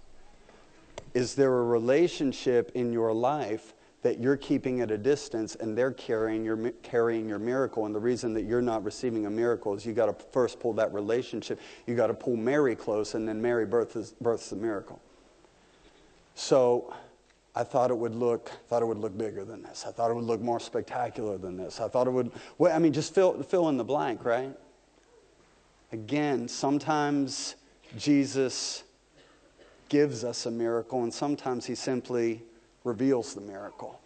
Is 1.14 1.36
there 1.36 1.60
a 1.60 1.64
relationship 1.64 2.72
in 2.76 2.92
your 2.92 3.14
life 3.14 3.74
that 4.02 4.20
you're 4.20 4.38
keeping 4.38 4.82
at 4.82 4.92
a 4.92 4.98
distance 4.98 5.56
and 5.56 5.78
they're 5.78 5.92
carrying 5.92 6.46
your, 6.46 6.72
carrying 6.84 7.28
your 7.28 7.40
miracle? 7.40 7.86
And 7.86 7.94
the 7.94 8.00
reason 8.00 8.34
that 8.34 8.44
you're 8.44 8.62
not 8.62 8.84
receiving 8.84 9.26
a 9.26 9.30
miracle 9.30 9.74
is 9.74 9.86
you 9.86 9.94
got 9.94 10.06
to 10.06 10.26
first 10.32 10.60
pull 10.60 10.74
that 10.74 10.94
relationship. 10.94 11.60
You 11.86 11.96
got 11.96 12.08
to 12.08 12.14
pull 12.14 12.36
Mary 12.36 12.76
close, 12.76 13.14
and 13.14 13.28
then 13.28 13.42
Mary 13.42 13.66
births, 13.66 14.14
births 14.22 14.50
the 14.50 14.56
miracle. 14.56 15.02
So 16.36 16.94
I 17.56 17.64
thought 17.64 17.92
it 17.92 17.98
would 17.98 18.16
look 18.16 18.52
thought 18.68 18.82
it 18.82 18.86
would 18.86 19.00
look 19.00 19.18
bigger 19.18 19.44
than 19.44 19.62
this. 19.62 19.86
I 19.86 19.92
thought 19.92 20.12
it 20.12 20.14
would 20.14 20.24
look 20.24 20.40
more 20.40 20.60
spectacular 20.60 21.38
than 21.38 21.58
this. 21.58 21.82
I 21.82 21.90
thought 21.90 22.08
it 22.08 22.12
would. 22.12 22.32
Well, 22.58 22.74
I 22.74 22.80
mean, 22.80 22.94
just 22.94 23.14
fill 23.14 23.42
fill 23.44 23.68
in 23.70 23.76
the 23.76 23.84
blank, 23.84 24.24
right? 24.24 24.56
Again, 25.92 26.48
sometimes 26.48 27.56
Jesus 27.98 28.84
gives 29.90 30.24
us 30.24 30.46
a 30.46 30.52
miracle, 30.52 31.04
and 31.04 31.14
sometimes 31.14 31.66
He 31.66 31.76
simply 31.76 32.44
reveals 32.90 33.36
the 33.36 33.42
miracle. 33.42 34.02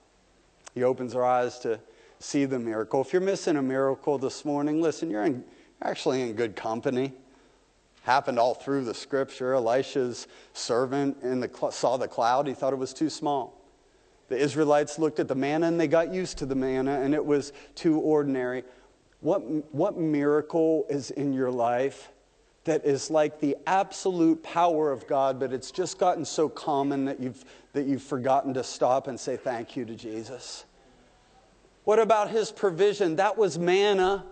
He 0.76 0.84
opens 0.84 1.16
our 1.16 1.24
eyes 1.24 1.58
to 1.60 1.80
see 2.20 2.46
the 2.46 2.60
miracle. 2.60 3.02
If 3.02 3.14
you're 3.14 3.22
missing 3.22 3.56
a 3.56 3.62
miracle 3.62 4.18
this 4.18 4.44
morning, 4.44 4.82
listen, 4.82 5.10
you're 5.10 5.24
in, 5.24 5.44
actually 5.82 6.22
in 6.22 6.34
good 6.34 6.56
company. 6.56 7.14
Happened 8.04 8.38
all 8.38 8.54
through 8.54 8.84
the 8.84 8.94
scripture. 8.94 9.54
Elisha's 9.54 10.28
servant 10.52 11.18
in 11.24 11.40
the, 11.40 11.50
saw 11.72 11.96
the 11.96 12.08
cloud, 12.08 12.46
he 12.46 12.54
thought 12.54 12.74
it 12.74 12.78
was 12.78 12.94
too 12.94 13.10
small. 13.10 13.58
The 14.28 14.38
Israelites 14.38 15.00
looked 15.00 15.20
at 15.20 15.30
the 15.30 15.36
manna 15.36 15.68
and 15.68 15.80
they 15.80 15.88
got 15.88 16.14
used 16.14 16.38
to 16.40 16.46
the 16.46 16.56
manna, 16.56 17.00
and 17.02 17.14
it 17.14 17.26
was 17.26 17.54
too 17.76 18.00
ordinary. 18.00 18.64
What, 19.22 19.40
what 19.74 19.98
miracle 19.98 20.86
is 20.90 21.12
in 21.12 21.32
your 21.32 21.52
life 21.52 22.10
that 22.66 22.86
is 22.86 23.10
like 23.10 23.40
the 23.40 23.56
absolute 23.68 24.42
power 24.44 24.92
of 24.92 25.08
God, 25.08 25.40
but 25.40 25.54
it's 25.54 25.72
just 25.72 25.98
gotten 25.98 26.26
so 26.26 26.50
common 26.50 27.06
that 27.06 27.20
you've, 27.20 27.44
that 27.74 27.86
you've 27.86 28.04
forgotten 28.04 28.54
to 28.54 28.64
stop 28.64 29.08
and 29.08 29.20
say 29.20 29.36
thank 29.36 29.76
you 29.76 29.86
to 29.86 29.96
Jesus? 29.96 30.66
What 31.84 32.00
about 32.00 32.30
his 32.30 32.52
provision? 32.52 33.18
That 33.18 33.38
was 33.38 33.60
manna. 33.60 34.26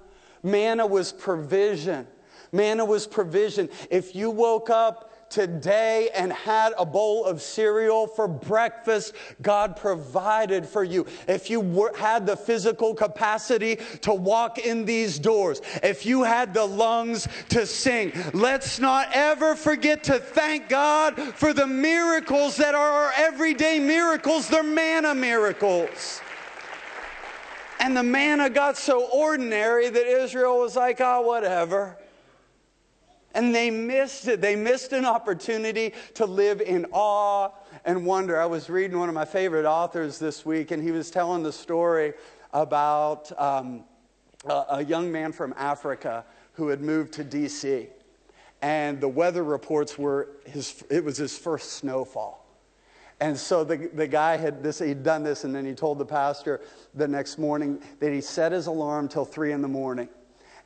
Manna 0.44 0.88
was 0.88 1.12
provision. 1.12 2.08
Manna 2.52 2.86
was 2.86 3.08
provision. 3.08 3.70
If 3.90 4.16
you 4.16 4.30
woke 4.30 4.70
up 4.70 5.11
today 5.32 6.10
and 6.14 6.32
had 6.32 6.74
a 6.78 6.86
bowl 6.86 7.26
of 7.26 7.42
cereal 7.42 8.06
for 8.06 8.28
breakfast, 8.28 9.16
God 9.42 9.76
provided 9.76 10.66
for 10.66 10.84
you. 10.84 11.08
If 11.28 11.50
you 11.50 11.60
were, 11.60 11.96
had 11.98 12.26
the 12.26 12.36
physical 12.36 12.94
capacity 12.94 13.78
to 14.02 14.14
walk 14.14 14.60
in 14.60 14.86
these 14.86 15.18
doors, 15.18 15.62
if 15.82 16.06
you 16.06 16.24
had 16.24 16.54
the 16.54 16.66
lungs 16.66 17.28
to 17.50 17.66
sing, 17.66 18.12
let's 18.34 18.80
not 18.80 19.10
ever 19.14 19.56
forget 19.56 20.04
to 20.06 20.20
thank 20.20 20.70
God 20.70 21.20
for 21.36 21.54
the 21.54 21.68
miracles 21.68 22.58
that 22.58 22.76
are 22.76 22.92
our 22.92 23.14
everyday 23.18 23.80
miracles. 23.80 24.48
They're 24.48 24.64
manna 24.64 25.16
miracles. 25.16 26.22
And 27.80 27.98
the 27.98 28.04
manna 28.04 28.50
got 28.50 28.78
so 28.78 29.08
ordinary 29.08 29.90
that 29.90 30.06
Israel 30.06 30.60
was 30.60 30.76
like, 30.76 31.02
oh, 31.02 31.22
whatever. 31.22 31.98
And 33.34 33.56
they 33.56 33.72
missed 33.72 34.28
it. 34.28 34.42
They 34.42 34.56
missed 34.56 34.94
an 34.94 35.06
opportunity 35.06 35.94
to 36.16 36.26
live 36.26 36.62
in 36.62 36.86
awe 36.92 37.52
and 37.86 38.06
wonder. 38.06 38.40
I 38.40 38.46
was 38.46 38.70
reading 38.70 39.00
one 39.00 39.10
of 39.10 39.16
my 39.16 39.26
favorite 39.26 39.66
authors 39.66 40.20
this 40.20 40.46
week, 40.46 40.72
and 40.72 40.84
he 40.84 40.92
was 40.92 41.10
telling 41.10 41.44
the 41.44 41.52
story 41.52 42.14
about 42.54 43.32
um, 43.40 43.86
a, 44.46 44.66
a 44.70 44.84
young 44.84 45.12
man 45.12 45.32
from 45.32 45.54
Africa 45.58 46.26
who 46.54 46.68
had 46.68 46.82
moved 46.82 47.14
to 47.14 47.24
D.C. 47.24 47.88
And 48.62 49.00
the 49.00 49.08
weather 49.08 49.44
reports 49.44 49.98
were 49.98 50.30
his, 50.46 50.84
it 50.90 51.04
was 51.04 51.18
his 51.18 51.38
first 51.38 51.74
snowfall. 51.74 52.46
And 53.22 53.38
so 53.38 53.64
the, 53.64 53.90
the 53.94 54.08
guy 54.08 54.36
had 54.36 54.64
this, 54.64 54.80
he'd 54.80 55.04
done 55.04 55.24
this, 55.24 55.44
and 55.44 55.54
then 55.54 55.66
he 55.66 55.74
told 55.74 56.00
the 56.00 56.06
pastor 56.06 56.60
the 56.96 57.08
next 57.08 57.38
morning 57.38 57.82
that 58.00 58.12
he 58.12 58.20
set 58.20 58.52
his 58.52 58.66
alarm 58.68 59.08
till 59.08 59.26
three 59.26 59.52
in 59.52 59.62
the 59.62 59.68
morning 59.68 60.10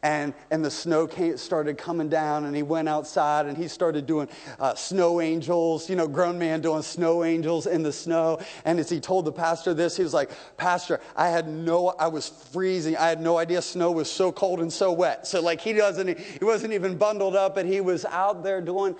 and, 0.04 0.34
and 0.52 0.64
the 0.64 0.72
snow 0.72 1.08
came, 1.08 1.38
started 1.38 1.78
coming 1.78 2.10
down 2.10 2.46
and 2.46 2.56
he 2.56 2.64
went 2.64 2.88
outside 2.88 3.46
and 3.46 3.58
he 3.58 3.68
started 3.68 4.06
doing 4.06 4.28
uh, 4.60 4.76
snow 4.76 5.22
angels 5.22 5.90
you 5.90 5.96
know 5.96 6.08
grown 6.08 6.38
man 6.38 6.62
doing 6.62 6.82
snow 6.82 7.24
angels 7.24 7.68
in 7.68 7.84
the 7.84 7.92
snow. 7.92 8.40
And 8.66 8.80
as 8.80 8.90
he 8.90 9.00
told 9.00 9.26
the 9.26 9.32
pastor 9.32 9.74
this 9.74 9.98
he 9.98 10.04
was 10.04 10.14
like 10.14 10.32
pastor 10.58 11.00
i 11.16 11.30
had 11.30 11.48
no 11.48 11.90
i 12.00 12.08
was 12.08 12.30
freezing. 12.30 12.96
I 12.98 13.08
had 13.08 13.22
no 13.22 13.38
idea 13.38 13.62
snow 13.62 13.92
was 13.92 14.12
so 14.12 14.32
cold 14.32 14.60
and 14.60 14.72
so 14.72 14.92
wet. 14.92 15.28
So 15.28 15.42
like 15.42 15.62
he 15.62 15.74
doesn't 15.74 16.20
he 16.20 16.46
wasn't 16.46 16.74
even 16.74 16.98
bundled 16.98 17.36
up 17.36 17.56
but 17.56 17.66
he 17.66 17.82
was 17.82 18.06
out 18.06 18.44
there 18.44 18.62
doing 18.62 18.96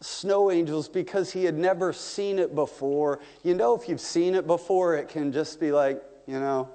snow 0.00 0.50
angels 0.50 0.88
because 0.88 1.30
he 1.30 1.44
had 1.44 1.56
never 1.56 1.92
seen 1.92 2.38
it 2.38 2.54
before. 2.54 3.20
You 3.42 3.54
know 3.54 3.74
if 3.74 3.88
you've 3.88 4.00
seen 4.00 4.34
it 4.34 4.46
before 4.46 4.96
it 4.96 5.08
can 5.08 5.32
just 5.32 5.60
be 5.60 5.72
like 5.72 6.02
you 6.26 6.40
know 6.40 6.68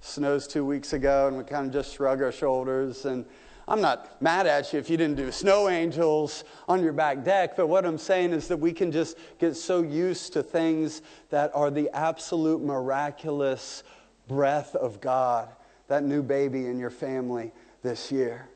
snows 0.00 0.46
two 0.46 0.64
weeks 0.64 0.92
ago, 0.92 1.28
and 1.28 1.36
we 1.36 1.44
kind 1.44 1.66
of 1.66 1.72
just 1.72 1.94
shrug 1.94 2.22
our 2.22 2.32
shoulders. 2.32 3.04
And 3.04 3.24
I'm 3.68 3.80
not 3.80 4.20
mad 4.20 4.46
at 4.46 4.72
you 4.72 4.78
if 4.78 4.90
you 4.90 4.96
didn't 4.96 5.16
do 5.16 5.30
snow 5.30 5.68
angels 5.68 6.44
on 6.68 6.82
your 6.82 6.92
back 6.92 7.24
deck, 7.24 7.56
but 7.56 7.68
what 7.68 7.86
I'm 7.86 7.98
saying 7.98 8.32
is 8.32 8.48
that 8.48 8.56
we 8.56 8.72
can 8.72 8.90
just 8.92 9.16
get 9.38 9.54
so 9.54 9.82
used 9.82 10.32
to 10.34 10.42
things 10.42 11.02
that 11.30 11.50
are 11.54 11.70
the 11.70 11.88
absolute 11.90 12.62
miraculous 12.62 13.82
breath 14.28 14.74
of 14.74 15.00
God, 15.00 15.48
that 15.88 16.02
new 16.02 16.22
baby 16.22 16.66
in 16.66 16.78
your 16.78 16.90
family 16.90 17.52
this 17.82 18.12
year 18.12 18.49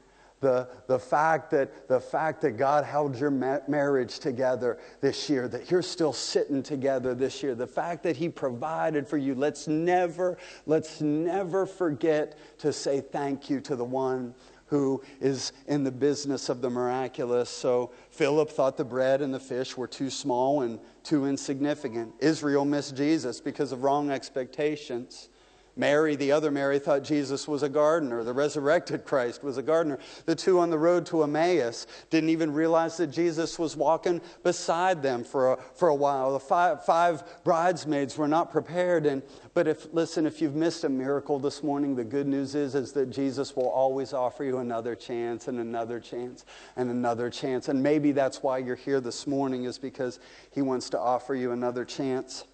the, 0.45 0.69
the, 0.89 0.99
fact 0.99 1.51
that, 1.53 1.89
the 1.89 1.99
fact 1.99 2.43
that 2.43 2.53
God 2.53 2.85
held 2.85 3.19
your 3.19 3.31
ma- 3.31 3.61
marriage 3.67 4.19
together 4.19 4.79
this 5.01 5.31
year, 5.31 5.49
that 5.49 5.71
you're 5.71 5.81
still 5.81 6.13
sitting 6.13 6.63
together 6.63 7.15
this 7.15 7.43
year, 7.43 7.55
the 7.55 7.67
fact 7.67 8.03
that 8.03 8.15
He 8.15 8.29
provided 8.29 9.09
for 9.09 9.17
you. 9.17 9.35
Let's 9.35 9.67
never, 9.67 10.37
let's 10.67 11.01
never 11.01 11.65
forget 11.65 12.39
to 12.59 12.75
say 12.75 13.01
thank 13.01 13.49
you 13.49 13.61
to 13.63 13.75
the 13.75 13.85
one 13.85 14.35
who 14.67 15.03
is 15.19 15.53
in 15.67 15.83
the 15.83 15.91
business 15.91 16.51
of 16.51 16.61
the 16.61 16.69
miraculous. 16.69 17.49
So 17.49 17.93
Philip 18.11 18.51
thought 18.51 18.77
the 18.77 18.85
bread 18.85 19.23
and 19.23 19.33
the 19.33 19.41
fish 19.41 19.79
were 19.79 19.87
too 19.87 20.11
small 20.11 20.61
and 20.61 20.79
too 21.03 21.25
insignificant. 21.25 22.13
Israel 22.19 22.67
missed 22.67 22.97
Jesus 22.97 23.41
because 23.41 23.73
of 23.73 23.83
wrong 23.83 24.11
expectations. 24.11 25.31
Mary, 25.77 26.15
the 26.15 26.31
other 26.31 26.51
Mary, 26.51 26.79
thought 26.79 27.03
Jesus 27.03 27.49
was 27.49 27.65
a 27.65 27.69
gardener. 27.69 28.23
The 28.23 28.33
resurrected 28.33 29.05
Christ 29.05 29.43
was 29.43 29.59
a 29.59 29.63
gardener. 29.63 29.99
The 30.25 30.37
two 30.37 30.61
on 30.61 30.71
the 30.71 30.79
road 30.79 31.05
to 31.07 31.25
Emmaus 31.25 31.87
didn't 32.11 32.31
even 32.31 32.53
realize 32.53 32.97
that 32.99 33.09
Jesus 33.09 33.59
was 33.59 33.77
walking 33.77 34.21
beside 34.45 35.03
them 35.03 35.25
for 35.25 35.55
a, 35.55 35.59
for 35.75 35.89
a 35.89 35.95
while. 35.95 36.33
The 36.33 36.41
five, 36.41 36.85
five 36.85 37.43
bridesmaids 37.43 38.17
were 38.17 38.29
not 38.29 38.53
prepared. 38.53 39.05
And, 39.05 39.23
but 39.53 39.67
if, 39.67 39.93
listen, 39.93 40.27
if 40.27 40.41
you've 40.41 40.55
missed 40.55 40.85
a 40.85 40.89
miracle 40.89 41.41
this 41.41 41.63
morning, 41.63 41.97
the 41.97 42.05
good 42.05 42.29
news 42.29 42.55
is, 42.55 42.77
is 42.77 42.93
that 42.93 43.11
Jesus 43.11 43.57
will 43.57 43.69
always 43.69 44.13
offer 44.13 44.45
you 44.45 44.59
another 44.59 44.95
chance 44.95 45.49
and 45.49 45.59
another 45.59 45.99
chance 45.99 46.45
and 46.77 46.89
another 46.89 47.31
chance. 47.31 47.69
And 47.69 47.83
maybe 47.83 48.13
that's 48.13 48.45
why 48.45 48.59
you're 48.59 48.77
here 48.77 49.01
this 49.01 49.27
morning, 49.27 49.65
is 49.65 49.79
because 49.79 50.21
he 50.53 50.63
wants 50.63 50.89
to 50.91 51.01
offer 51.01 51.35
you 51.35 51.51
another 51.51 51.85
chance. 51.85 52.45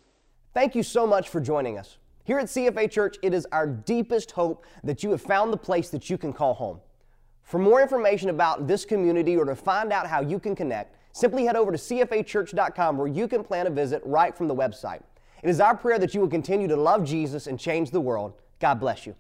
Thank 0.55 0.75
you 0.75 0.83
so 0.83 1.07
much 1.07 1.29
for 1.29 1.41
joining 1.41 1.79
us. 1.79 1.99
Here 2.31 2.39
at 2.39 2.47
CFA 2.47 2.89
Church, 2.89 3.17
it 3.25 3.35
is 3.35 3.45
our 3.51 3.67
deepest 3.67 4.31
hope 4.31 4.65
that 4.85 5.03
you 5.03 5.11
have 5.11 5.21
found 5.21 5.53
the 5.53 5.57
place 5.57 5.91
that 5.91 6.09
you 6.09 6.17
can 6.17 6.33
call 6.33 6.55
home. 6.55 6.79
For 7.43 7.59
more 7.59 7.83
information 7.83 8.31
about 8.31 8.69
this 8.69 8.85
community 8.85 9.37
or 9.37 9.45
to 9.47 9.57
find 9.57 9.93
out 9.93 10.07
how 10.07 10.21
you 10.21 10.39
can 10.39 10.55
connect, 10.55 10.95
simply 11.13 11.45
head 11.45 11.57
over 11.57 11.73
to 11.73 11.77
cfachurch.com 11.77 12.97
where 12.97 13.09
you 13.09 13.27
can 13.27 13.43
plan 13.43 13.67
a 13.67 13.71
visit 13.71 14.01
right 14.05 14.33
from 14.33 14.47
the 14.47 14.55
website. 14.55 15.03
It 15.43 15.51
is 15.51 15.59
our 15.59 15.77
prayer 15.77 15.99
that 15.99 16.15
you 16.15 16.21
will 16.21 16.29
continue 16.29 16.69
to 16.69 16.77
love 16.77 17.05
Jesus 17.05 17.49
and 17.49 17.59
change 17.59 17.91
the 17.91 18.01
world. 18.01 18.35
God 18.61 18.77
bless 18.77 19.07
you. 19.07 19.17